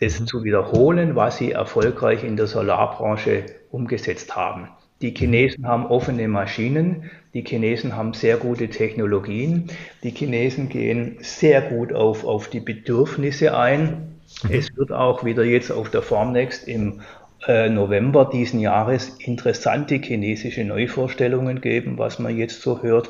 das 0.00 0.20
mhm. 0.20 0.26
zu 0.26 0.44
wiederholen, 0.44 1.14
was 1.14 1.36
sie 1.36 1.52
erfolgreich 1.52 2.24
in 2.24 2.36
der 2.36 2.46
Solarbranche 2.46 3.44
umgesetzt 3.70 4.34
haben. 4.34 4.68
Die 5.02 5.14
Chinesen 5.14 5.66
haben 5.66 5.86
offene 5.86 6.28
Maschinen, 6.28 7.10
die 7.32 7.42
Chinesen 7.42 7.96
haben 7.96 8.12
sehr 8.12 8.36
gute 8.36 8.68
Technologien, 8.68 9.70
die 10.02 10.10
Chinesen 10.10 10.68
gehen 10.68 11.16
sehr 11.20 11.62
gut 11.62 11.92
auf, 11.92 12.24
auf 12.24 12.48
die 12.48 12.60
Bedürfnisse 12.60 13.56
ein. 13.56 14.18
Mhm. 14.42 14.50
Es 14.52 14.76
wird 14.76 14.92
auch 14.92 15.24
wieder 15.24 15.44
jetzt 15.44 15.70
auf 15.70 15.90
der 15.90 16.02
Formnext 16.02 16.68
im 16.68 17.00
äh, 17.46 17.70
November 17.70 18.28
diesen 18.30 18.60
Jahres 18.60 19.16
interessante 19.18 19.94
chinesische 19.96 20.64
Neuvorstellungen 20.64 21.62
geben, 21.62 21.96
was 21.96 22.18
man 22.18 22.36
jetzt 22.36 22.60
so 22.60 22.82
hört. 22.82 23.08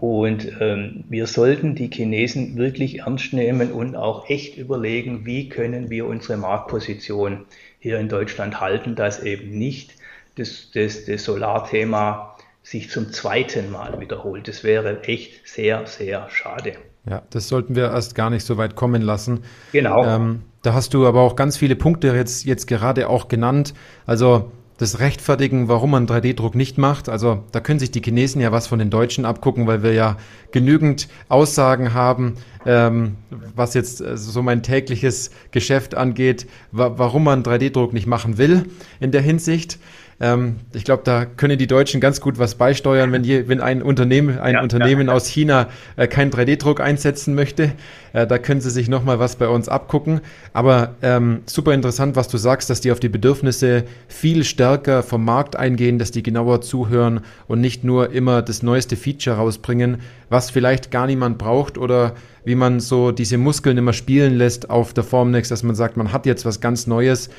Und 0.00 0.52
ähm, 0.60 1.02
wir 1.08 1.26
sollten 1.26 1.74
die 1.74 1.90
Chinesen 1.92 2.56
wirklich 2.56 3.00
ernst 3.00 3.32
nehmen 3.32 3.72
und 3.72 3.96
auch 3.96 4.30
echt 4.30 4.56
überlegen, 4.56 5.26
wie 5.26 5.48
können 5.48 5.90
wir 5.90 6.06
unsere 6.06 6.38
Marktposition 6.38 7.46
hier 7.80 7.98
in 7.98 8.08
Deutschland 8.08 8.60
halten, 8.60 8.94
dass 8.94 9.20
eben 9.24 9.50
nicht 9.58 9.94
das, 10.36 10.70
das, 10.72 11.04
das 11.04 11.24
Solarthema 11.24 12.36
sich 12.62 12.90
zum 12.90 13.12
zweiten 13.12 13.72
Mal 13.72 13.98
wiederholt. 13.98 14.46
Das 14.46 14.62
wäre 14.62 15.02
echt 15.02 15.48
sehr, 15.48 15.86
sehr 15.86 16.28
schade. 16.30 16.74
Ja, 17.08 17.22
das 17.30 17.48
sollten 17.48 17.74
wir 17.74 17.90
erst 17.90 18.14
gar 18.14 18.30
nicht 18.30 18.44
so 18.44 18.56
weit 18.56 18.76
kommen 18.76 19.02
lassen. 19.02 19.40
Genau. 19.72 20.04
Ähm, 20.04 20.42
da 20.62 20.74
hast 20.74 20.94
du 20.94 21.06
aber 21.08 21.22
auch 21.22 21.34
ganz 21.34 21.56
viele 21.56 21.74
Punkte 21.74 22.14
jetzt, 22.14 22.44
jetzt 22.44 22.66
gerade 22.66 23.08
auch 23.08 23.26
genannt. 23.26 23.74
Also 24.06 24.52
das 24.78 25.00
Rechtfertigen, 25.00 25.68
warum 25.68 25.90
man 25.90 26.06
3D-Druck 26.06 26.54
nicht 26.54 26.78
macht. 26.78 27.08
Also 27.08 27.44
da 27.52 27.60
können 27.60 27.80
sich 27.80 27.90
die 27.90 28.00
Chinesen 28.00 28.40
ja 28.40 28.52
was 28.52 28.68
von 28.68 28.78
den 28.78 28.90
Deutschen 28.90 29.24
abgucken, 29.24 29.66
weil 29.66 29.82
wir 29.82 29.92
ja 29.92 30.16
genügend 30.52 31.08
Aussagen 31.28 31.92
haben, 31.94 32.34
ähm, 32.64 33.16
was 33.54 33.74
jetzt 33.74 34.00
äh, 34.00 34.16
so 34.16 34.40
mein 34.40 34.62
tägliches 34.62 35.32
Geschäft 35.50 35.96
angeht, 35.96 36.46
wa 36.70 36.94
warum 36.96 37.24
man 37.24 37.42
3D-Druck 37.42 37.92
nicht 37.92 38.06
machen 38.06 38.38
will 38.38 38.66
in 39.00 39.10
der 39.10 39.20
Hinsicht. 39.20 39.78
Ähm, 40.20 40.56
ich 40.72 40.84
glaube, 40.84 41.02
da 41.04 41.24
können 41.24 41.58
die 41.58 41.68
Deutschen 41.68 42.00
ganz 42.00 42.20
gut 42.20 42.38
was 42.38 42.56
beisteuern, 42.56 43.12
wenn, 43.12 43.22
je, 43.22 43.46
wenn 43.46 43.60
ein 43.60 43.82
Unternehmen, 43.82 44.38
ein 44.38 44.54
ja, 44.54 44.62
Unternehmen 44.62 45.08
ja. 45.08 45.14
aus 45.14 45.28
China 45.28 45.68
äh, 45.96 46.08
keinen 46.08 46.32
3D-Druck 46.32 46.80
einsetzen 46.80 47.34
möchte. 47.34 47.72
Äh, 48.12 48.26
da 48.26 48.38
können 48.38 48.60
sie 48.60 48.70
sich 48.70 48.88
nochmal 48.88 49.20
was 49.20 49.36
bei 49.36 49.46
uns 49.46 49.68
abgucken. 49.68 50.20
Aber 50.52 50.96
ähm, 51.02 51.42
super 51.46 51.72
interessant, 51.72 52.16
was 52.16 52.26
du 52.26 52.36
sagst, 52.36 52.68
dass 52.68 52.80
die 52.80 52.90
auf 52.90 52.98
die 52.98 53.08
Bedürfnisse 53.08 53.84
viel 54.08 54.42
stärker 54.42 55.04
vom 55.04 55.24
Markt 55.24 55.54
eingehen, 55.54 56.00
dass 56.00 56.10
die 56.10 56.24
genauer 56.24 56.62
zuhören 56.62 57.20
und 57.46 57.60
nicht 57.60 57.84
nur 57.84 58.10
immer 58.10 58.42
das 58.42 58.64
neueste 58.64 58.96
Feature 58.96 59.36
rausbringen, 59.36 59.98
was 60.30 60.50
vielleicht 60.50 60.90
gar 60.90 61.06
niemand 61.06 61.38
braucht 61.38 61.78
oder 61.78 62.14
wie 62.44 62.56
man 62.56 62.80
so 62.80 63.12
diese 63.12 63.38
Muskeln 63.38 63.78
immer 63.78 63.92
spielen 63.92 64.36
lässt 64.36 64.68
auf 64.68 64.94
der 64.94 65.04
Formnext, 65.04 65.50
dass 65.50 65.62
man 65.62 65.76
sagt, 65.76 65.96
man 65.96 66.12
hat 66.12 66.26
jetzt 66.26 66.44
was 66.44 66.60
ganz 66.60 66.88
Neues. 66.88 67.30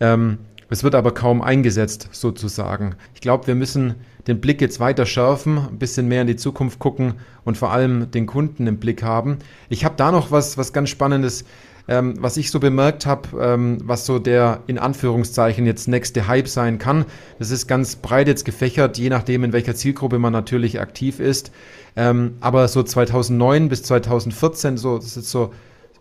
Ähm, 0.00 0.38
es 0.70 0.84
wird 0.84 0.94
aber 0.94 1.12
kaum 1.12 1.40
eingesetzt, 1.40 2.08
sozusagen. 2.12 2.94
Ich 3.14 3.20
glaube, 3.20 3.46
wir 3.46 3.54
müssen 3.54 3.94
den 4.26 4.40
Blick 4.40 4.60
jetzt 4.60 4.80
weiter 4.80 5.06
schärfen, 5.06 5.58
ein 5.58 5.78
bisschen 5.78 6.08
mehr 6.08 6.20
in 6.20 6.26
die 6.26 6.36
Zukunft 6.36 6.78
gucken 6.78 7.14
und 7.44 7.56
vor 7.56 7.72
allem 7.72 8.10
den 8.10 8.26
Kunden 8.26 8.66
im 8.66 8.78
Blick 8.78 9.02
haben. 9.02 9.38
Ich 9.70 9.84
habe 9.84 9.94
da 9.96 10.12
noch 10.12 10.30
was, 10.30 10.58
was 10.58 10.74
ganz 10.74 10.90
Spannendes, 10.90 11.46
ähm, 11.88 12.16
was 12.20 12.36
ich 12.36 12.50
so 12.50 12.60
bemerkt 12.60 13.06
habe, 13.06 13.28
ähm, 13.40 13.78
was 13.82 14.04
so 14.04 14.18
der 14.18 14.62
in 14.66 14.78
Anführungszeichen 14.78 15.64
jetzt 15.64 15.88
nächste 15.88 16.28
Hype 16.28 16.48
sein 16.48 16.78
kann. 16.78 17.06
Das 17.38 17.50
ist 17.50 17.66
ganz 17.66 17.96
breit 17.96 18.28
jetzt 18.28 18.44
gefächert, 18.44 18.98
je 18.98 19.08
nachdem, 19.08 19.44
in 19.44 19.54
welcher 19.54 19.74
Zielgruppe 19.74 20.18
man 20.18 20.34
natürlich 20.34 20.80
aktiv 20.80 21.18
ist. 21.18 21.50
Ähm, 21.96 22.36
aber 22.40 22.68
so 22.68 22.82
2009 22.82 23.70
bis 23.70 23.82
2014, 23.84 24.76
so, 24.76 24.98
das 24.98 25.16
ist 25.16 25.30
so 25.30 25.54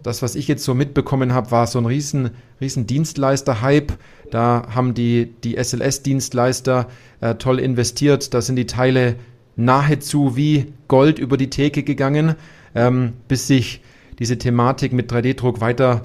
das, 0.04 0.22
was 0.22 0.36
ich 0.36 0.48
jetzt 0.48 0.64
so 0.64 0.74
mitbekommen 0.74 1.34
habe, 1.34 1.52
war 1.52 1.68
so 1.68 1.80
ein 1.80 1.86
riesen, 1.86 2.32
riesen 2.62 2.88
Dienstleister-Hype. 2.88 3.94
Da 4.32 4.68
haben 4.74 4.94
die, 4.94 5.34
die 5.44 5.58
SLS-Dienstleister 5.58 6.88
äh, 7.22 7.36
toll 7.36 7.60
investiert. 7.60 8.34
Da 8.34 8.42
sind 8.42 8.56
die 8.56 8.68
Teile 8.68 9.16
nahezu 9.56 10.36
wie 10.36 10.74
Gold 10.88 11.20
über 11.20 11.38
die 11.38 11.50
Theke 11.50 11.84
gegangen, 11.84 12.36
ähm, 12.76 13.14
bis 13.28 13.48
sich 13.48 13.82
diese 14.20 14.38
Thematik 14.38 14.94
mit 14.94 15.12
3D-Druck 15.12 15.62
weiter 15.62 16.02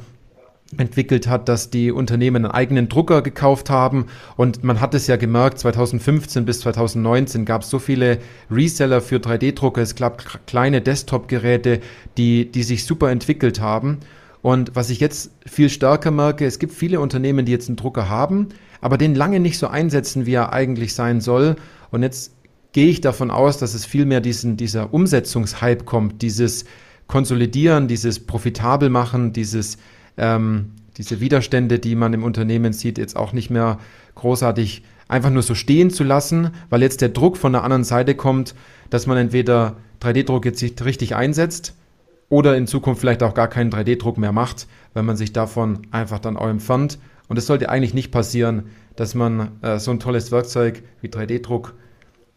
entwickelt 0.76 1.26
hat, 1.28 1.48
dass 1.48 1.70
die 1.70 1.90
Unternehmen 1.90 2.44
einen 2.44 2.54
eigenen 2.54 2.88
Drucker 2.88 3.22
gekauft 3.22 3.70
haben. 3.70 4.06
Und 4.36 4.64
man 4.64 4.80
hat 4.80 4.94
es 4.94 5.06
ja 5.06 5.16
gemerkt, 5.16 5.58
2015 5.58 6.44
bis 6.44 6.60
2019 6.60 7.44
gab 7.44 7.62
es 7.62 7.70
so 7.70 7.78
viele 7.78 8.18
Reseller 8.50 9.00
für 9.00 9.16
3D-Drucker. 9.16 9.82
Es 9.82 9.94
gab 9.94 10.46
kleine 10.46 10.80
Desktop-Geräte, 10.80 11.80
die, 12.16 12.50
die 12.50 12.62
sich 12.62 12.84
super 12.84 13.10
entwickelt 13.10 13.60
haben. 13.60 13.98
Und 14.40 14.74
was 14.74 14.90
ich 14.90 14.98
jetzt 14.98 15.30
viel 15.46 15.70
stärker 15.70 16.10
merke, 16.10 16.46
es 16.46 16.58
gibt 16.58 16.72
viele 16.72 17.00
Unternehmen, 17.00 17.46
die 17.46 17.52
jetzt 17.52 17.68
einen 17.68 17.76
Drucker 17.76 18.08
haben, 18.08 18.48
aber 18.80 18.98
den 18.98 19.14
lange 19.14 19.38
nicht 19.38 19.58
so 19.58 19.68
einsetzen, 19.68 20.26
wie 20.26 20.34
er 20.34 20.52
eigentlich 20.52 20.94
sein 20.94 21.20
soll. 21.20 21.56
Und 21.92 22.02
jetzt 22.02 22.32
gehe 22.72 22.88
ich 22.88 23.00
davon 23.00 23.30
aus, 23.30 23.58
dass 23.58 23.74
es 23.74 23.86
viel 23.86 24.04
mehr 24.04 24.20
diesen, 24.20 24.56
dieser 24.56 24.92
Umsetzungshype 24.92 25.84
kommt, 25.84 26.22
dieses 26.22 26.64
Konsolidieren, 27.06 27.86
dieses 27.86 28.26
profitabel 28.26 28.88
machen, 28.88 29.32
dieses 29.32 29.78
ähm, 30.16 30.72
diese 30.96 31.20
Widerstände, 31.20 31.78
die 31.78 31.94
man 31.94 32.12
im 32.12 32.24
Unternehmen 32.24 32.72
sieht, 32.72 32.98
jetzt 32.98 33.16
auch 33.16 33.32
nicht 33.32 33.50
mehr 33.50 33.78
großartig 34.14 34.82
einfach 35.08 35.30
nur 35.30 35.42
so 35.42 35.54
stehen 35.54 35.90
zu 35.90 36.04
lassen, 36.04 36.50
weil 36.70 36.82
jetzt 36.82 37.00
der 37.00 37.10
Druck 37.10 37.36
von 37.36 37.52
der 37.52 37.64
anderen 37.64 37.84
Seite 37.84 38.14
kommt, 38.14 38.54
dass 38.90 39.06
man 39.06 39.16
entweder 39.16 39.76
3D-Druck 40.00 40.44
jetzt 40.44 40.62
nicht 40.62 40.84
richtig 40.84 41.14
einsetzt 41.14 41.74
oder 42.28 42.56
in 42.56 42.66
Zukunft 42.66 43.00
vielleicht 43.00 43.22
auch 43.22 43.34
gar 43.34 43.48
keinen 43.48 43.70
3D-Druck 43.70 44.18
mehr 44.18 44.32
macht, 44.32 44.66
wenn 44.94 45.04
man 45.04 45.16
sich 45.16 45.32
davon 45.32 45.86
einfach 45.90 46.18
dann 46.18 46.36
auch 46.36 46.48
entfernt. 46.48 46.98
Und 47.28 47.38
es 47.38 47.46
sollte 47.46 47.68
eigentlich 47.68 47.94
nicht 47.94 48.10
passieren, 48.10 48.64
dass 48.96 49.14
man 49.14 49.52
äh, 49.62 49.78
so 49.78 49.90
ein 49.90 50.00
tolles 50.00 50.32
Werkzeug 50.32 50.82
wie 51.00 51.08
3D-Druck 51.08 51.74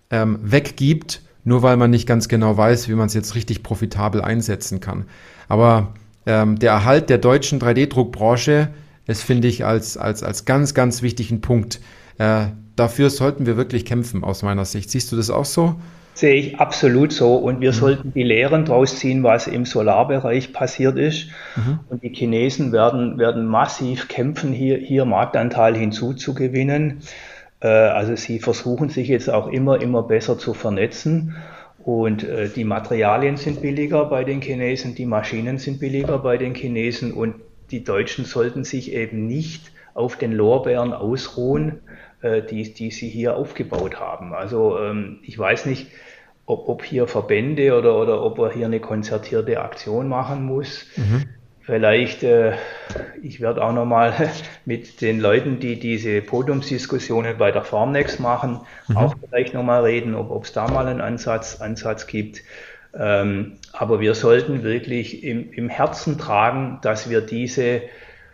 ähm, 0.09 0.39
weggibt, 0.41 1.21
nur 1.43 1.63
weil 1.63 1.77
man 1.77 1.91
nicht 1.91 2.07
ganz 2.07 2.27
genau 2.27 2.57
weiß, 2.57 2.89
wie 2.89 2.93
man 2.93 3.07
es 3.07 3.13
jetzt 3.13 3.35
richtig 3.35 3.63
profitabel 3.63 4.21
einsetzen 4.21 4.79
kann. 4.79 5.05
Aber 5.47 5.93
ähm, 6.25 6.57
der 6.57 6.71
Erhalt 6.71 7.09
der 7.09 7.17
deutschen 7.17 7.59
3D-Druckbranche 7.59 8.69
ist, 9.07 9.23
finde 9.23 9.47
ich, 9.47 9.65
als, 9.65 9.97
als, 9.97 10.23
als 10.23 10.45
ganz, 10.45 10.73
ganz 10.73 11.01
wichtigen 11.01 11.41
Punkt. 11.41 11.79
Äh, 12.17 12.47
dafür 12.75 13.09
sollten 13.09 13.45
wir 13.45 13.57
wirklich 13.57 13.85
kämpfen, 13.85 14.23
aus 14.23 14.43
meiner 14.43 14.65
Sicht. 14.65 14.89
Siehst 14.89 15.11
du 15.11 15.15
das 15.15 15.29
auch 15.29 15.45
so? 15.45 15.75
Sehe 16.15 16.35
ich 16.35 16.59
absolut 16.59 17.11
so. 17.11 17.35
Und 17.35 17.59
wir 17.59 17.71
mhm. 17.71 17.75
sollten 17.75 18.13
die 18.13 18.23
Lehren 18.23 18.65
daraus 18.65 18.97
ziehen, 18.97 19.21
was 19.23 19.47
im 19.47 19.65
Solarbereich 19.65 20.53
passiert 20.53 20.97
ist. 20.97 21.27
Mhm. 21.55 21.79
Und 21.89 22.03
die 22.03 22.09
Chinesen 22.09 22.71
werden, 22.71 23.17
werden 23.17 23.45
massiv 23.45 24.07
kämpfen, 24.07 24.53
hier, 24.53 24.77
hier 24.77 25.05
Marktanteil 25.05 25.75
hinzuzugewinnen. 25.75 27.01
Äh, 27.59 27.67
also 27.67 28.15
sie 28.15 28.39
versuchen 28.39 28.89
sich 28.89 29.09
jetzt 29.09 29.29
auch 29.29 29.47
immer, 29.47 29.81
immer 29.81 30.03
besser 30.03 30.37
zu 30.37 30.53
vernetzen. 30.53 31.35
Und 31.85 32.23
äh, 32.23 32.49
die 32.49 32.63
Materialien 32.63 33.37
sind 33.37 33.61
billiger 33.61 34.05
bei 34.05 34.23
den 34.23 34.41
Chinesen, 34.41 34.95
die 34.95 35.05
Maschinen 35.05 35.59
sind 35.59 35.79
billiger 35.79 36.17
bei 36.17 36.35
den 36.35 36.55
Chinesen 36.55 37.13
und 37.13 37.35
die 37.69 37.83
Deutschen 37.83 38.25
sollten 38.25 38.63
sich 38.63 38.91
eben 38.91 39.27
nicht 39.27 39.71
auf 39.93 40.17
den 40.17 40.31
Lorbeeren 40.31 40.93
ausruhen, 40.93 41.81
äh, 42.23 42.41
die, 42.41 42.73
die 42.73 42.89
sie 42.89 43.07
hier 43.07 43.37
aufgebaut 43.37 43.99
haben. 43.99 44.33
Also 44.33 44.79
ähm, 44.79 45.19
ich 45.21 45.37
weiß 45.37 45.67
nicht, 45.67 45.91
ob, 46.47 46.67
ob 46.69 46.83
hier 46.83 47.07
Verbände 47.07 47.77
oder, 47.77 48.01
oder 48.01 48.23
ob 48.23 48.39
er 48.39 48.51
hier 48.51 48.65
eine 48.65 48.79
konzertierte 48.79 49.61
Aktion 49.61 50.09
machen 50.09 50.43
muss. 50.43 50.87
Mhm. 50.95 51.25
Vielleicht, 51.65 52.21
äh, 52.21 52.53
ich 53.23 53.41
werde 53.41 53.63
auch 53.63 53.73
nochmal 53.73 54.13
mit 54.65 55.01
den 55.01 55.19
Leuten, 55.19 55.59
die 55.59 55.79
diese 55.79 56.21
Podiumsdiskussionen 56.21 57.37
bei 57.39 57.51
der 57.51 57.63
Farmnext 57.63 58.19
machen, 58.19 58.61
mhm. 58.87 58.97
auch 58.97 59.15
vielleicht 59.27 59.55
nochmal 59.55 59.83
reden, 59.83 60.13
ob 60.13 60.43
es 60.43 60.53
da 60.53 60.67
mal 60.67 60.87
einen 60.87 61.01
Ansatz, 61.01 61.61
Ansatz 61.61 62.05
gibt. 62.05 62.43
Ähm, 62.93 63.57
aber 63.73 63.99
wir 63.99 64.13
sollten 64.13 64.63
wirklich 64.63 65.23
im, 65.23 65.51
im 65.51 65.67
Herzen 65.67 66.19
tragen, 66.19 66.79
dass 66.83 67.09
wir 67.09 67.21
diese 67.21 67.81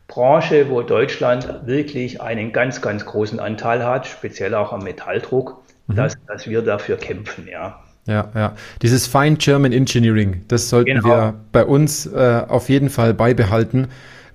Branche, 0.08 0.70
wo 0.70 0.82
Deutschland 0.82 1.66
wirklich 1.66 2.22
einen 2.22 2.52
ganz, 2.52 2.82
ganz 2.82 3.06
großen 3.06 3.40
Anteil 3.40 3.86
hat, 3.86 4.08
speziell 4.08 4.56
auch 4.56 4.74
am 4.74 4.84
Metalldruck, 4.84 5.64
mhm. 5.88 5.96
dass, 5.96 6.18
dass 6.28 6.50
wir 6.50 6.64
dafür 6.64 6.98
kämpfen, 6.98 7.48
ja. 7.48 7.81
Ja, 8.08 8.32
ja. 8.34 8.56
Dieses 8.82 9.08
Fine 9.08 9.36
German 9.36 9.72
Engineering, 9.72 10.44
das 10.48 10.70
sollten 10.70 10.96
genau. 10.96 11.08
wir 11.08 11.34
bei 11.52 11.66
uns 11.66 12.08
äh, 12.08 12.44
auf 12.48 12.70
jeden 12.70 12.90
Fall 12.90 13.14
beibehalten 13.14 13.88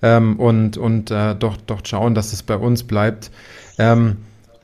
ähm, 0.02 0.38
und, 0.38 0.76
und 0.76 1.10
äh, 1.10 1.34
doch, 1.34 1.56
doch 1.56 1.80
schauen, 1.84 2.14
dass 2.14 2.32
es 2.32 2.42
bei 2.42 2.56
uns 2.56 2.84
bleibt. 2.84 3.30
Ähm, 3.78 4.18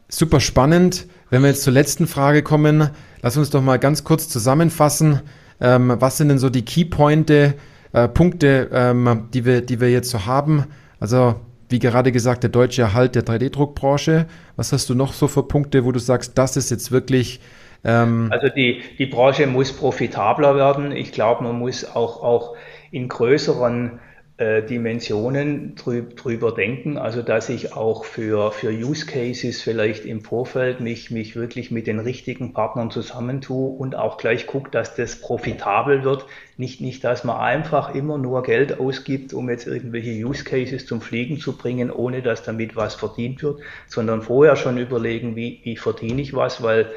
super 0.08 0.40
spannend. 0.40 1.06
Wenn 1.30 1.42
wir 1.42 1.48
jetzt 1.48 1.62
zur 1.62 1.72
letzten 1.72 2.06
Frage 2.06 2.42
kommen, 2.42 2.90
lass 3.22 3.36
uns 3.36 3.50
doch 3.50 3.62
mal 3.62 3.78
ganz 3.78 4.04
kurz 4.04 4.28
zusammenfassen. 4.28 5.20
Ähm, 5.60 5.94
was 5.98 6.18
sind 6.18 6.28
denn 6.28 6.38
so 6.38 6.50
die 6.50 6.64
Keypointe, 6.64 7.54
äh, 7.92 8.08
Punkte, 8.08 8.68
ähm, 8.72 9.28
die, 9.32 9.44
wir, 9.44 9.62
die 9.62 9.80
wir 9.80 9.90
jetzt 9.90 10.10
so 10.10 10.26
haben? 10.26 10.64
Also, 11.00 11.36
wie 11.68 11.78
gerade 11.78 12.12
gesagt, 12.12 12.42
der 12.42 12.50
deutsche 12.50 12.82
Erhalt 12.82 13.14
der 13.14 13.24
3D-Druckbranche. 13.24 14.26
Was 14.56 14.72
hast 14.72 14.90
du 14.90 14.94
noch 14.94 15.14
so 15.14 15.26
für 15.26 15.42
Punkte, 15.42 15.84
wo 15.84 15.92
du 15.92 15.98
sagst, 15.98 16.32
das 16.36 16.56
ist 16.56 16.70
jetzt 16.70 16.92
wirklich 16.92 17.40
ähm, 17.84 18.28
also 18.30 18.48
die, 18.48 18.82
die 18.98 19.06
Branche 19.06 19.46
muss 19.46 19.72
profitabler 19.72 20.56
werden. 20.56 20.92
Ich 20.92 21.12
glaube, 21.12 21.44
man 21.44 21.58
muss 21.58 21.84
auch, 21.84 22.22
auch 22.22 22.56
in 22.90 23.08
größeren 23.08 24.00
äh, 24.38 24.62
Dimensionen 24.62 25.74
drüber 25.76 26.52
denken, 26.52 26.96
also 26.96 27.22
dass 27.22 27.48
ich 27.48 27.74
auch 27.74 28.04
für, 28.04 28.50
für 28.50 28.70
Use 28.70 29.06
Cases 29.06 29.60
vielleicht 29.60 30.04
im 30.04 30.22
Vorfeld 30.22 30.80
mich, 30.80 31.10
mich 31.10 31.36
wirklich 31.36 31.70
mit 31.70 31.86
den 31.86 31.98
richtigen 31.98 32.52
Partnern 32.52 32.90
zusammentue 32.90 33.76
und 33.76 33.94
auch 33.94 34.16
gleich 34.16 34.46
gucke, 34.46 34.70
dass 34.70 34.94
das 34.96 35.20
profitabel 35.20 36.02
wird. 36.02 36.26
Nicht, 36.56 36.80
nicht, 36.80 37.04
dass 37.04 37.24
man 37.24 37.36
einfach 37.36 37.94
immer 37.94 38.16
nur 38.16 38.42
Geld 38.42 38.80
ausgibt, 38.80 39.34
um 39.34 39.50
jetzt 39.50 39.66
irgendwelche 39.66 40.10
Use 40.26 40.44
Cases 40.44 40.86
zum 40.86 41.00
Fliegen 41.00 41.38
zu 41.38 41.56
bringen, 41.56 41.90
ohne 41.90 42.22
dass 42.22 42.42
damit 42.42 42.74
was 42.74 42.94
verdient 42.94 43.42
wird, 43.42 43.60
sondern 43.86 44.22
vorher 44.22 44.56
schon 44.56 44.78
überlegen, 44.78 45.36
wie, 45.36 45.60
wie 45.62 45.76
verdiene 45.76 46.22
ich 46.22 46.34
was, 46.34 46.62
weil 46.62 46.90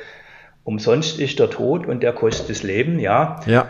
umsonst 0.65 1.19
ist 1.19 1.37
der 1.37 1.51
Tod 1.51 1.85
und 1.85 2.01
der 2.01 2.11
kostet 2.11 2.49
das 2.49 2.63
Leben, 2.63 2.99
ja. 2.99 3.39
Ja. 3.45 3.69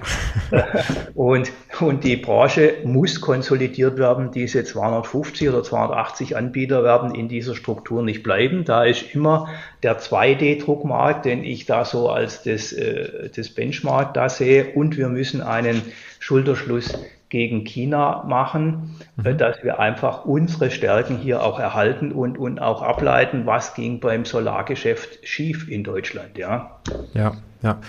und, 1.14 1.52
und 1.82 2.06
die 2.06 2.16
Branche 2.16 2.76
muss 2.86 3.20
konsolidiert 3.20 3.98
werden. 3.98 4.32
Diese 4.32 4.64
250 4.64 5.50
oder 5.50 5.62
280 5.62 6.38
Anbieter 6.38 6.86
werden 6.86 7.14
in 7.14 7.28
dieser 7.28 7.54
Struktur 7.54 8.02
nicht 8.02 8.24
bleiben. 8.24 8.64
Da 8.64 8.86
ist 8.86 9.14
immer 9.14 9.50
der 9.84 10.00
2D-Druckmarkt, 10.00 11.26
den 11.26 11.44
ich 11.44 11.66
da 11.66 11.84
so 11.84 12.10
als 12.10 12.44
das, 12.44 12.72
äh, 12.72 13.30
das 13.36 13.50
Benchmark 13.50 14.14
da 14.14 14.30
sehe. 14.30 14.74
Und 14.74 14.96
wir 14.96 15.10
müssen 15.10 15.42
einen 15.42 15.82
Schulterschluss 16.20 16.98
gegen 17.36 17.66
China 17.66 18.24
machen, 18.26 18.96
äh, 19.22 19.34
mhm. 19.34 19.38
dass 19.38 19.62
wir 19.62 19.78
einfach 19.78 20.24
unsere 20.24 20.72
Stärken 20.72 21.18
hier 21.18 21.44
auch 21.44 21.60
erhalten 21.60 22.14
und, 22.14 22.38
und 22.38 22.60
auch 22.60 22.82
ableiten, 22.82 23.46
was 23.46 23.74
ging 23.74 24.00
beim 24.00 24.24
Solargeschäft 24.24 25.20
schief 25.28 25.68
in 25.68 25.84
Deutschland, 25.84 26.38
ja. 26.38 26.80
Ja, 27.14 27.34
ja, 27.62 27.82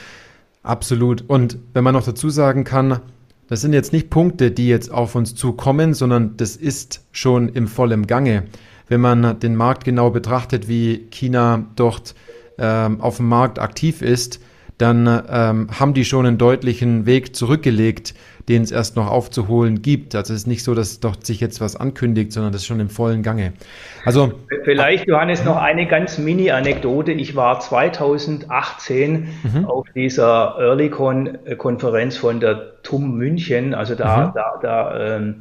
absolut. 0.65 1.23
Und 1.29 1.59
wenn 1.75 1.85
man 1.85 1.95
noch 1.95 2.03
dazu 2.03 2.29
sagen 2.29 2.65
kann, 2.65 2.99
das 3.49 3.61
sind 3.61 3.73
jetzt 3.73 3.93
nicht 3.93 4.11
Punkte, 4.11 4.51
die 4.51 4.67
jetzt 4.67 4.91
auf 4.91 5.15
uns 5.15 5.37
zukommen, 5.37 5.95
sondern 5.95 6.37
das 6.37 6.57
ist 6.57 7.07
schon 7.13 7.49
im 7.49 7.69
vollen 7.69 8.09
Gange. 8.09 8.47
Wenn 8.89 9.01
man 9.01 9.39
den 9.39 9.55
Markt 9.55 9.85
genau 9.85 10.11
betrachtet, 10.11 10.67
wie 10.67 11.07
China 11.13 11.67
dort 11.77 12.17
ähm, 12.59 13.01
auf 13.01 13.19
dem 13.19 13.29
Markt 13.29 13.61
aktiv 13.61 14.03
ist, 14.03 14.41
dann 14.79 15.07
ähm, 15.31 15.69
haben 15.79 15.95
die 15.95 16.05
schon 16.05 16.27
einen 16.27 16.39
deutlichen 16.39 17.07
Weg 17.07 17.35
zurückgelegt 17.35 18.15
den 18.49 18.63
es 18.63 18.71
erst 18.71 18.97
noch 18.97 19.11
aufzuholen 19.11 19.83
gibt. 19.83 20.15
Also 20.15 20.33
es 20.33 20.41
ist 20.41 20.47
nicht 20.47 20.63
so, 20.63 20.75
dass 20.75 21.01
dort 21.01 21.27
sich 21.27 21.41
jetzt 21.41 21.61
was 21.61 21.75
ankündigt, 21.75 22.33
sondern 22.33 22.53
das 22.53 22.63
ist 22.63 22.67
schon 22.67 22.79
im 22.79 22.91
vollen 22.91 23.23
Gange. 23.23 23.53
Also 24.05 24.33
vielleicht 24.65 25.09
Johannes 25.09 25.45
noch 25.45 25.57
eine 25.57 25.87
ganz 25.87 26.19
Mini-Anekdote. 26.19 27.13
Ich 27.13 27.35
war 27.35 27.59
2018 27.59 29.29
mhm. 29.43 29.65
auf 29.65 29.87
dieser 29.95 30.57
Earlycon-Konferenz 30.59 32.17
von 32.17 32.39
der 32.39 32.83
TUM 32.83 33.17
München. 33.17 33.75
Also 33.75 33.97
da, 33.97 34.29
mhm. 34.29 34.33
da, 34.35 34.59
da 34.63 35.17
ähm, 35.17 35.37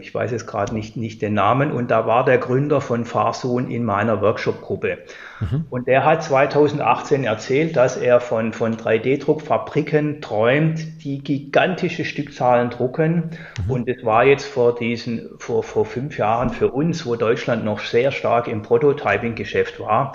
ich 0.00 0.12
weiß 0.12 0.32
jetzt 0.32 0.46
gerade 0.46 0.74
nicht, 0.74 0.96
nicht 0.96 1.22
den 1.22 1.34
Namen, 1.34 1.70
und 1.70 1.90
da 1.90 2.06
war 2.06 2.24
der 2.24 2.38
Gründer 2.38 2.80
von 2.80 3.04
Farsohn 3.04 3.70
in 3.70 3.84
meiner 3.84 4.20
Workshop-Gruppe. 4.20 4.98
Mhm. 5.40 5.66
Und 5.70 5.86
der 5.86 6.04
hat 6.04 6.24
2018 6.24 7.24
erzählt, 7.24 7.76
dass 7.76 7.96
er 7.96 8.20
von, 8.20 8.52
von 8.52 8.76
3D-Druckfabriken 8.76 10.20
träumt, 10.20 11.04
die 11.04 11.22
gigantische 11.22 12.04
Stückzahlen 12.04 12.70
drucken. 12.70 13.30
Mhm. 13.64 13.70
Und 13.70 13.88
es 13.88 14.04
war 14.04 14.24
jetzt 14.24 14.46
vor 14.46 14.74
diesen, 14.74 15.30
vor, 15.38 15.62
vor 15.62 15.84
fünf 15.84 16.18
Jahren 16.18 16.50
für 16.50 16.72
uns, 16.72 17.06
wo 17.06 17.14
Deutschland 17.14 17.64
noch 17.64 17.80
sehr 17.80 18.10
stark 18.10 18.48
im 18.48 18.62
Prototyping-Geschäft 18.62 19.78
war. 19.78 20.12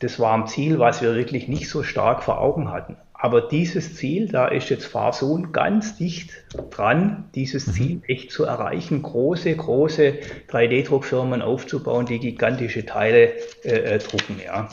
Das 0.00 0.18
war 0.18 0.34
ein 0.34 0.46
Ziel, 0.46 0.78
was 0.78 1.02
wir 1.02 1.14
wirklich 1.14 1.48
nicht 1.48 1.68
so 1.68 1.82
stark 1.82 2.22
vor 2.22 2.40
Augen 2.40 2.70
hatten. 2.70 2.96
Aber 3.20 3.40
dieses 3.40 3.96
Ziel, 3.96 4.28
da 4.28 4.46
ist 4.46 4.70
jetzt 4.70 4.86
Fahrsohn 4.86 5.50
ganz 5.50 5.96
dicht 5.96 6.30
dran, 6.70 7.24
dieses 7.34 7.66
mhm. 7.66 7.72
Ziel 7.72 8.02
echt 8.06 8.30
zu 8.30 8.44
erreichen, 8.44 9.02
große, 9.02 9.56
große 9.56 10.14
3D-Druckfirmen 10.48 11.42
aufzubauen, 11.42 12.06
die 12.06 12.20
gigantische 12.20 12.86
Teile 12.86 13.32
äh, 13.64 13.70
äh, 13.70 13.98
drucken, 13.98 14.36
ja. 14.44 14.68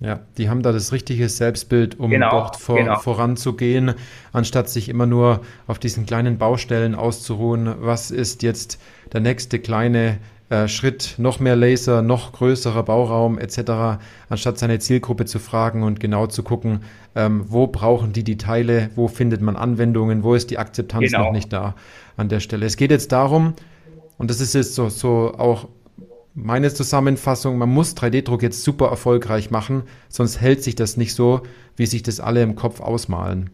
Ja, 0.00 0.20
die 0.36 0.48
haben 0.48 0.62
da 0.62 0.70
das 0.70 0.92
richtige 0.92 1.28
Selbstbild, 1.28 1.98
um 1.98 2.08
genau, 2.08 2.30
dort 2.30 2.56
vor, 2.56 2.76
genau. 2.76 3.00
voranzugehen, 3.00 3.94
anstatt 4.32 4.68
sich 4.68 4.88
immer 4.88 5.06
nur 5.06 5.40
auf 5.66 5.80
diesen 5.80 6.06
kleinen 6.06 6.38
Baustellen 6.38 6.94
auszuruhen. 6.94 7.74
Was 7.80 8.12
ist 8.12 8.44
jetzt 8.44 8.80
der 9.12 9.20
nächste 9.20 9.58
kleine 9.58 10.18
Schritt, 10.66 11.16
noch 11.18 11.40
mehr 11.40 11.56
Laser, 11.56 12.00
noch 12.00 12.32
größerer 12.32 12.82
Bauraum 12.82 13.38
etc., 13.38 14.00
anstatt 14.30 14.58
seine 14.58 14.78
Zielgruppe 14.78 15.26
zu 15.26 15.38
fragen 15.38 15.82
und 15.82 16.00
genau 16.00 16.26
zu 16.26 16.42
gucken, 16.42 16.80
ähm, 17.14 17.44
wo 17.48 17.66
brauchen 17.66 18.14
die 18.14 18.24
die 18.24 18.38
Teile, 18.38 18.90
wo 18.94 19.08
findet 19.08 19.42
man 19.42 19.56
Anwendungen, 19.56 20.22
wo 20.22 20.34
ist 20.34 20.50
die 20.50 20.58
Akzeptanz 20.58 21.10
genau. 21.10 21.24
noch 21.24 21.32
nicht 21.32 21.52
da 21.52 21.74
an 22.16 22.30
der 22.30 22.40
Stelle. 22.40 22.64
Es 22.64 22.76
geht 22.76 22.90
jetzt 22.90 23.12
darum, 23.12 23.54
und 24.16 24.30
das 24.30 24.40
ist 24.40 24.54
jetzt 24.54 24.74
so, 24.74 24.88
so 24.88 25.34
auch 25.36 25.68
meine 26.34 26.72
Zusammenfassung, 26.72 27.58
man 27.58 27.68
muss 27.68 27.96
3D-Druck 27.96 28.42
jetzt 28.42 28.62
super 28.62 28.88
erfolgreich 28.88 29.50
machen, 29.50 29.82
sonst 30.08 30.40
hält 30.40 30.62
sich 30.62 30.76
das 30.76 30.96
nicht 30.96 31.14
so, 31.14 31.42
wie 31.76 31.86
sich 31.86 32.02
das 32.02 32.20
alle 32.20 32.42
im 32.42 32.54
Kopf 32.56 32.80
ausmalen. 32.80 33.50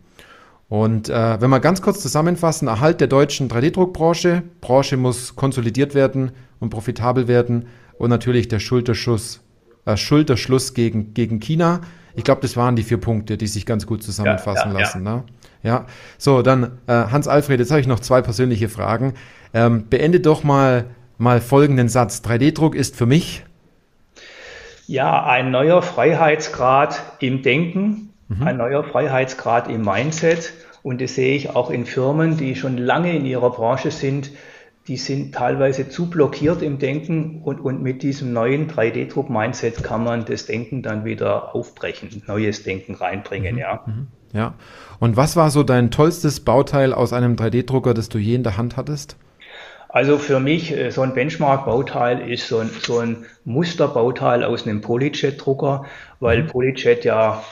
Und 0.68 1.08
äh, 1.08 1.40
wenn 1.40 1.50
wir 1.50 1.60
ganz 1.60 1.82
kurz 1.82 2.00
zusammenfassen, 2.00 2.68
Erhalt 2.68 3.00
der 3.00 3.08
deutschen 3.08 3.48
3D-Druckbranche, 3.48 4.42
Branche 4.60 4.96
muss 4.96 5.36
konsolidiert 5.36 5.94
werden 5.94 6.32
und 6.58 6.70
profitabel 6.70 7.28
werden 7.28 7.66
und 7.98 8.10
natürlich 8.10 8.48
der 8.48 8.58
Schulterschuss, 8.58 9.42
äh, 9.84 9.96
Schulterschluss 9.96 10.74
gegen, 10.74 11.14
gegen 11.14 11.40
China. 11.40 11.80
Ich 12.16 12.24
glaube, 12.24 12.40
das 12.40 12.56
waren 12.56 12.76
die 12.76 12.82
vier 12.82 12.98
Punkte, 12.98 13.36
die 13.36 13.46
sich 13.46 13.66
ganz 13.66 13.86
gut 13.86 14.02
zusammenfassen 14.02 14.70
ja, 14.70 14.74
ja, 14.74 14.80
lassen. 14.80 15.04
Ja. 15.04 15.16
Ne? 15.16 15.24
ja, 15.62 15.86
so, 16.18 16.42
dann 16.42 16.78
äh, 16.86 16.92
Hans-Alfred, 16.92 17.58
jetzt 17.58 17.70
habe 17.70 17.80
ich 17.80 17.86
noch 17.86 18.00
zwei 18.00 18.22
persönliche 18.22 18.68
Fragen. 18.68 19.14
Ähm, 19.52 19.86
beende 19.88 20.20
doch 20.20 20.44
mal, 20.44 20.86
mal 21.18 21.40
folgenden 21.40 21.88
Satz. 21.88 22.22
3D-Druck 22.24 22.74
ist 22.74 22.96
für 22.96 23.06
mich? 23.06 23.44
Ja, 24.86 25.24
ein 25.24 25.50
neuer 25.50 25.82
Freiheitsgrad 25.82 27.02
im 27.20 27.42
Denken, 27.42 28.13
mhm. 28.28 28.42
ein 28.42 28.56
neuer 28.56 28.84
Freiheitsgrad 28.84 29.68
im 29.68 29.82
Mindset. 29.82 30.52
Und 30.82 31.00
das 31.00 31.14
sehe 31.14 31.34
ich 31.34 31.50
auch 31.50 31.70
in 31.70 31.86
Firmen, 31.86 32.36
die 32.36 32.56
schon 32.56 32.76
lange 32.76 33.16
in 33.16 33.24
ihrer 33.24 33.50
Branche 33.50 33.90
sind, 33.90 34.30
die 34.86 34.98
sind 34.98 35.34
teilweise 35.34 35.88
zu 35.88 36.10
blockiert 36.10 36.60
im 36.60 36.78
Denken 36.78 37.40
und, 37.42 37.60
und 37.60 37.82
mit 37.82 38.02
diesem 38.02 38.34
neuen 38.34 38.68
3D-Druck-Mindset 38.68 39.82
kann 39.82 40.04
man 40.04 40.26
das 40.26 40.44
Denken 40.44 40.82
dann 40.82 41.06
wieder 41.06 41.54
aufbrechen, 41.54 42.22
neues 42.26 42.64
Denken 42.64 42.94
reinbringen, 42.94 43.54
mhm. 43.54 43.60
ja. 43.60 43.82
Mhm. 43.86 44.06
Ja. 44.34 44.54
Und 44.98 45.16
was 45.16 45.36
war 45.36 45.50
so 45.50 45.62
dein 45.62 45.90
tollstes 45.90 46.40
Bauteil 46.40 46.92
aus 46.92 47.12
einem 47.12 47.36
3D-Drucker, 47.36 47.94
das 47.94 48.08
du 48.08 48.18
je 48.18 48.34
in 48.34 48.42
der 48.42 48.56
Hand 48.56 48.76
hattest? 48.76 49.16
Also 49.94 50.18
für 50.18 50.40
mich, 50.40 50.76
äh, 50.76 50.90
so 50.90 51.02
ein 51.02 51.14
Benchmark-Bauteil 51.14 52.28
ist 52.28 52.48
so 52.48 52.58
ein, 52.58 52.68
so 52.82 52.98
ein 52.98 53.26
Musterbauteil 53.44 54.42
aus 54.42 54.66
einem 54.66 54.80
Polyjet-Drucker, 54.80 55.84
weil 56.18 56.42
mhm. 56.42 56.46
Polyjet 56.48 57.04
ja 57.04 57.44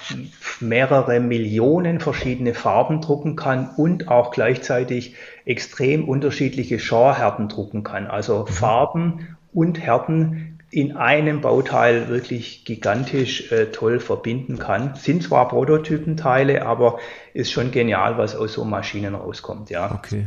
mehrere 0.58 1.20
Millionen 1.20 2.00
verschiedene 2.00 2.52
Farben 2.54 3.00
drucken 3.00 3.36
kann 3.36 3.70
und 3.76 4.08
auch 4.08 4.32
gleichzeitig 4.32 5.14
extrem 5.44 6.08
unterschiedliche 6.08 6.78
Genrehärten 6.78 7.48
drucken 7.48 7.84
kann. 7.84 8.08
Also 8.08 8.40
mhm. 8.40 8.46
Farben 8.48 9.36
und 9.52 9.78
Härten 9.78 10.58
in 10.72 10.96
einem 10.96 11.42
Bauteil 11.42 12.08
wirklich 12.08 12.64
gigantisch 12.64 13.52
äh, 13.52 13.66
toll 13.66 14.00
verbinden 14.00 14.58
kann. 14.58 14.96
Sind 14.96 15.22
zwar 15.22 15.46
Prototypenteile, 15.46 16.66
aber 16.66 16.98
ist 17.34 17.52
schon 17.52 17.70
genial, 17.70 18.18
was 18.18 18.34
aus 18.34 18.54
so 18.54 18.64
Maschinen 18.64 19.14
rauskommt, 19.14 19.70
ja. 19.70 19.92
Okay. 19.94 20.26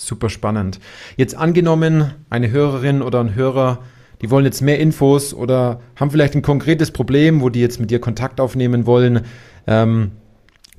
Super 0.00 0.30
spannend. 0.30 0.80
Jetzt 1.18 1.36
angenommen, 1.36 2.14
eine 2.30 2.50
Hörerin 2.50 3.02
oder 3.02 3.20
ein 3.20 3.34
Hörer, 3.34 3.80
die 4.22 4.30
wollen 4.30 4.46
jetzt 4.46 4.62
mehr 4.62 4.78
Infos 4.78 5.34
oder 5.34 5.80
haben 5.94 6.10
vielleicht 6.10 6.34
ein 6.34 6.40
konkretes 6.40 6.90
Problem, 6.90 7.42
wo 7.42 7.50
die 7.50 7.60
jetzt 7.60 7.80
mit 7.80 7.90
dir 7.90 8.00
Kontakt 8.00 8.40
aufnehmen 8.40 8.86
wollen. 8.86 9.26
Ähm, 9.66 10.12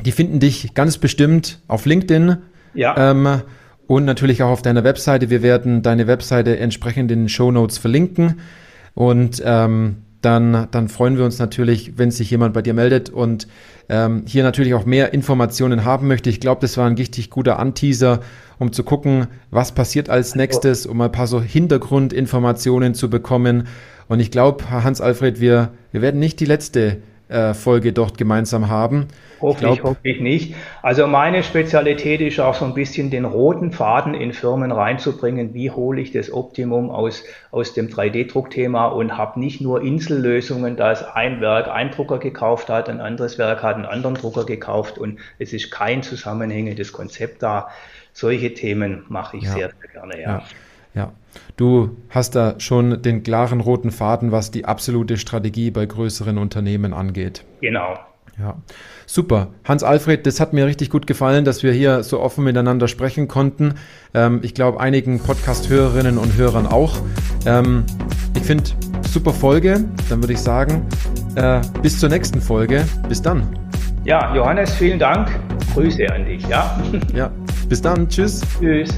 die 0.03 0.11
finden 0.11 0.39
dich 0.39 0.73
ganz 0.73 0.97
bestimmt 0.97 1.59
auf 1.67 1.85
LinkedIn. 1.85 2.37
Ja. 2.73 3.11
Ähm, 3.11 3.41
und 3.85 4.05
natürlich 4.05 4.41
auch 4.41 4.49
auf 4.49 4.63
deiner 4.63 4.83
Webseite. 4.83 5.29
Wir 5.29 5.43
werden 5.43 5.83
deine 5.83 6.07
Webseite 6.07 6.57
entsprechend 6.57 7.11
in 7.11 7.19
den 7.19 7.29
Show 7.29 7.51
Notes 7.51 7.77
verlinken. 7.77 8.39
Und 8.95 9.39
ähm, 9.45 9.97
dann, 10.21 10.67
dann 10.71 10.87
freuen 10.87 11.17
wir 11.17 11.25
uns 11.25 11.39
natürlich, 11.39 11.97
wenn 11.97 12.11
sich 12.11 12.29
jemand 12.29 12.53
bei 12.53 12.61
dir 12.61 12.73
meldet 12.73 13.09
und 13.09 13.47
ähm, 13.89 14.23
hier 14.27 14.43
natürlich 14.43 14.73
auch 14.73 14.85
mehr 14.85 15.13
Informationen 15.13 15.83
haben 15.83 16.07
möchte. 16.07 16.29
Ich 16.29 16.39
glaube, 16.39 16.61
das 16.61 16.77
war 16.77 16.87
ein 16.87 16.95
richtig 16.95 17.29
guter 17.29 17.59
Anteaser, 17.59 18.21
um 18.59 18.71
zu 18.71 18.83
gucken, 18.83 19.27
was 19.49 19.71
passiert 19.71 20.09
als 20.09 20.35
nächstes, 20.35 20.85
um 20.85 21.01
ein 21.01 21.11
paar 21.11 21.27
so 21.27 21.41
Hintergrundinformationen 21.41 22.93
zu 22.93 23.09
bekommen. 23.09 23.67
Und 24.07 24.19
ich 24.19 24.29
glaube, 24.29 24.69
Hans-Alfred, 24.69 25.39
wir, 25.39 25.71
wir 25.91 26.01
werden 26.01 26.19
nicht 26.19 26.39
die 26.39 26.45
letzte 26.45 26.97
äh, 27.31 27.53
Folge 27.53 27.93
dort 27.93 28.17
gemeinsam 28.17 28.69
haben. 28.69 29.07
Hoffentlich, 29.41 29.79
ich 29.79 29.83
hoffentlich 29.83 30.21
nicht. 30.21 30.55
Also 30.83 31.07
meine 31.07 31.43
Spezialität 31.43 32.21
ist 32.21 32.39
auch 32.39 32.53
so 32.53 32.65
ein 32.65 32.73
bisschen 32.73 33.09
den 33.09 33.25
roten 33.25 33.71
Faden 33.71 34.13
in 34.13 34.33
Firmen 34.33 34.71
reinzubringen. 34.71 35.53
Wie 35.53 35.71
hole 35.71 36.01
ich 36.01 36.11
das 36.11 36.31
Optimum 36.31 36.91
aus, 36.91 37.23
aus 37.49 37.73
dem 37.73 37.87
3D-Druckthema 37.87 38.87
und 38.87 39.17
habe 39.17 39.39
nicht 39.39 39.61
nur 39.61 39.81
Insellösungen, 39.81 40.75
da 40.75 40.91
es 40.91 41.03
ein 41.03 41.41
Werk 41.41 41.67
ein 41.69 41.91
Drucker 41.91 42.19
gekauft 42.19 42.69
hat, 42.69 42.89
ein 42.89 42.99
anderes 42.99 43.37
Werk 43.37 43.63
hat 43.63 43.75
einen 43.75 43.85
anderen 43.85 44.15
Drucker 44.15 44.45
gekauft 44.45 44.97
und 44.97 45.19
es 45.39 45.53
ist 45.53 45.71
kein 45.71 46.03
zusammenhängendes 46.03 46.91
Konzept 46.91 47.41
da. 47.41 47.69
Solche 48.13 48.53
Themen 48.53 49.05
mache 49.07 49.37
ich 49.37 49.43
ja. 49.43 49.51
sehr, 49.51 49.71
sehr 49.79 49.89
gerne, 49.91 50.21
ja. 50.21 50.29
ja. 50.29 50.43
Ja, 50.93 51.13
du 51.57 51.97
hast 52.09 52.35
da 52.35 52.59
schon 52.59 53.01
den 53.01 53.23
klaren 53.23 53.61
roten 53.61 53.91
Faden, 53.91 54.31
was 54.31 54.51
die 54.51 54.65
absolute 54.65 55.17
Strategie 55.17 55.71
bei 55.71 55.85
größeren 55.85 56.37
Unternehmen 56.37 56.93
angeht. 56.93 57.45
Genau. 57.61 57.97
Ja, 58.39 58.55
super. 59.05 59.49
Hans-Alfred, 59.65 60.25
das 60.25 60.39
hat 60.39 60.53
mir 60.53 60.65
richtig 60.65 60.89
gut 60.89 61.05
gefallen, 61.05 61.45
dass 61.45 61.63
wir 61.63 61.73
hier 61.73 62.03
so 62.03 62.19
offen 62.19 62.43
miteinander 62.43 62.87
sprechen 62.87 63.27
konnten. 63.27 63.75
Ähm, 64.13 64.39
ich 64.41 64.53
glaube, 64.53 64.79
einigen 64.79 65.19
Podcast-Hörerinnen 65.19 66.17
und 66.17 66.35
Hörern 66.37 66.65
auch. 66.65 66.97
Ähm, 67.45 67.83
ich 68.35 68.43
finde, 68.43 68.63
super 69.07 69.33
Folge. 69.33 69.85
Dann 70.09 70.23
würde 70.23 70.33
ich 70.33 70.39
sagen, 70.39 70.87
äh, 71.35 71.61
bis 71.81 71.99
zur 71.99 72.09
nächsten 72.09 72.41
Folge. 72.41 72.83
Bis 73.07 73.21
dann. 73.21 73.47
Ja, 74.05 74.33
Johannes, 74.35 74.73
vielen 74.73 74.97
Dank. 74.97 75.29
Grüße 75.73 76.11
an 76.11 76.25
dich. 76.25 76.47
Ja, 76.47 76.81
ja 77.13 77.31
bis 77.69 77.81
dann. 77.81 78.09
Tschüss. 78.09 78.41
Tschüss. 78.59 78.89